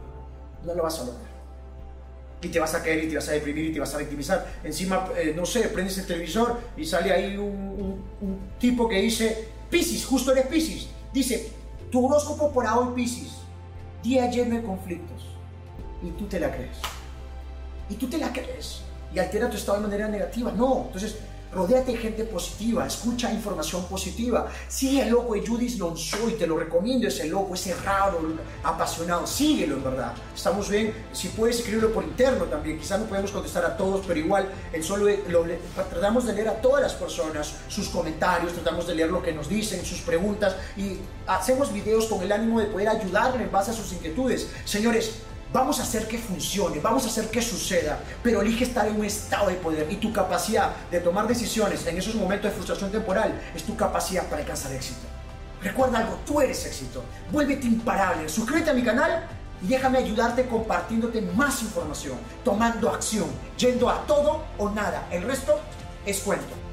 no 0.65 0.73
lo 0.73 0.84
vas 0.84 0.99
a 0.99 1.06
lograr. 1.06 1.30
y 2.41 2.47
te 2.47 2.60
vas 2.60 2.73
a 2.73 2.82
caer 2.82 3.04
y 3.04 3.10
te 3.10 3.15
vas 3.15 3.28
a 3.28 3.34
deprimir 3.34 3.65
y 3.65 3.73
te 3.73 3.80
vas 3.80 3.93
a 3.93 3.97
victimizar. 3.97 4.47
Encima, 4.63 5.10
eh, 5.17 5.34
no 5.36 5.45
sé, 5.45 5.67
prendes 5.67 5.97
el 5.97 6.06
televisor 6.06 6.58
y 6.78 6.86
sale 6.86 7.12
ahí 7.12 7.36
un, 7.36 8.02
tipo 8.60 8.88
que 8.88 9.02
dice, 9.02 9.49
Piscis, 9.69 10.06
justo 10.06 10.32
eres 10.32 10.47
Piscis. 10.47 10.88
Dice, 11.13 11.52
tu 11.91 12.06
horóscopo 12.06 12.52
por 12.52 12.65
hoy 12.65 12.93
Piscis, 12.95 13.34
día 14.02 14.30
lleno 14.30 14.56
de 14.56 14.63
conflictos. 14.63 15.25
Y 16.02 16.12
tú 16.12 16.25
te 16.28 16.39
la 16.39 16.49
crees. 16.49 16.78
Y 17.89 17.95
tú 17.95 18.08
te 18.08 18.17
la 18.17 18.32
crees. 18.32 18.82
Y 19.13 19.19
altera 19.19 19.49
tu 19.49 19.58
estado 19.58 19.80
de 19.80 19.88
manera 19.88 20.08
negativa. 20.08 20.52
No, 20.52 20.84
entonces 20.86 21.15
Rodéate 21.52 21.93
de 21.93 21.97
gente 21.97 22.23
positiva, 22.25 22.86
escucha 22.86 23.34
información 23.34 23.84
positiva. 23.86 24.47
Sigue 24.67 25.02
el 25.02 25.10
loco 25.10 25.34
de 25.34 25.45
Judith 25.45 25.80
Lonsoy, 25.80 26.34
te 26.34 26.45
lo 26.45 26.60
recomiendo, 26.60 27.08
ese 27.08 27.28
loco, 27.28 27.56
ese 27.56 27.73
raro, 27.73 28.19
apasionado. 28.63 29.25
Síguelo, 29.25 29.78
en 29.78 29.84
verdad. 29.84 30.13
Estamos 30.36 30.69
bien. 30.69 30.93
Si 31.12 31.30
puedes 31.30 31.58
escribirlo 31.58 31.91
por 31.91 32.04
interno 32.04 32.45
también. 32.45 32.78
Quizás 32.78 32.99
no 32.99 33.08
podemos 33.08 33.32
contestar 33.32 33.65
a 33.65 33.75
todos, 33.75 34.06
pero 34.06 34.19
igual 34.19 34.47
el 34.71 34.84
solo 34.84 35.10
lo, 35.28 35.43
tratamos 35.89 36.28
de 36.28 36.34
leer 36.34 36.49
a 36.49 36.62
todas 36.62 36.84
las 36.84 36.93
personas, 36.93 37.56
sus 37.67 37.89
comentarios, 37.89 38.54
tratamos 38.54 38.86
de 38.86 38.93
leer 38.93 39.10
lo 39.10 39.23
que 39.23 39.34
nos 39.34 39.49
dicen, 39.49 39.84
sus 39.84 40.02
preguntas 40.02 40.56
y 40.78 40.97
hacemos 41.25 41.73
videos 41.73 42.06
con 42.06 42.21
el 42.21 42.32
ánimo 42.32 42.60
de 42.60 42.67
poder 42.67 42.89
ayudarle 42.89 43.43
en 43.43 43.52
base 43.52 43.71
a 43.71 43.73
sus 43.73 43.91
inquietudes. 43.93 44.47
Señores, 44.65 45.13
Vamos 45.51 45.79
a 45.79 45.83
hacer 45.83 46.07
que 46.07 46.19
funcione, 46.19 46.79
vamos 46.79 47.05
a 47.05 47.07
hacer 47.07 47.27
que 47.31 47.41
suceda, 47.41 47.99
pero 48.21 48.41
elige 48.41 48.65
estar 48.65 48.88
en 48.88 48.99
un 48.99 49.05
estado 49.05 49.49
de 49.49 49.55
poder 49.55 49.91
y 49.91 49.95
tu 49.95 50.13
capacidad 50.13 50.75
de 50.91 50.99
tomar 50.99 51.27
decisiones 51.27 51.88
en 51.88 51.97
esos 51.97 52.13
momentos 52.13 52.51
de 52.51 52.55
frustración 52.55 52.91
temporal 52.91 53.41
es 53.55 53.63
tu 53.63 53.75
capacidad 53.75 54.25
para 54.25 54.43
alcanzar 54.43 54.71
éxito. 54.73 55.07
Recuerda 55.63 55.97
algo, 55.97 56.19
tú 56.23 56.39
eres 56.39 56.63
éxito. 56.67 57.03
Vuélvete 57.31 57.65
imparable. 57.65 58.29
Suscríbete 58.29 58.69
a 58.69 58.73
mi 58.73 58.83
canal 58.83 59.27
y 59.63 59.67
déjame 59.67 59.97
ayudarte 59.97 60.47
compartiéndote 60.47 61.21
más 61.21 61.63
información, 61.63 62.19
tomando 62.45 62.88
acción, 62.89 63.27
yendo 63.57 63.89
a 63.89 64.05
todo 64.05 64.43
o 64.59 64.69
nada. 64.69 65.07
El 65.12 65.23
resto 65.23 65.59
es 66.05 66.19
cuento. 66.19 66.68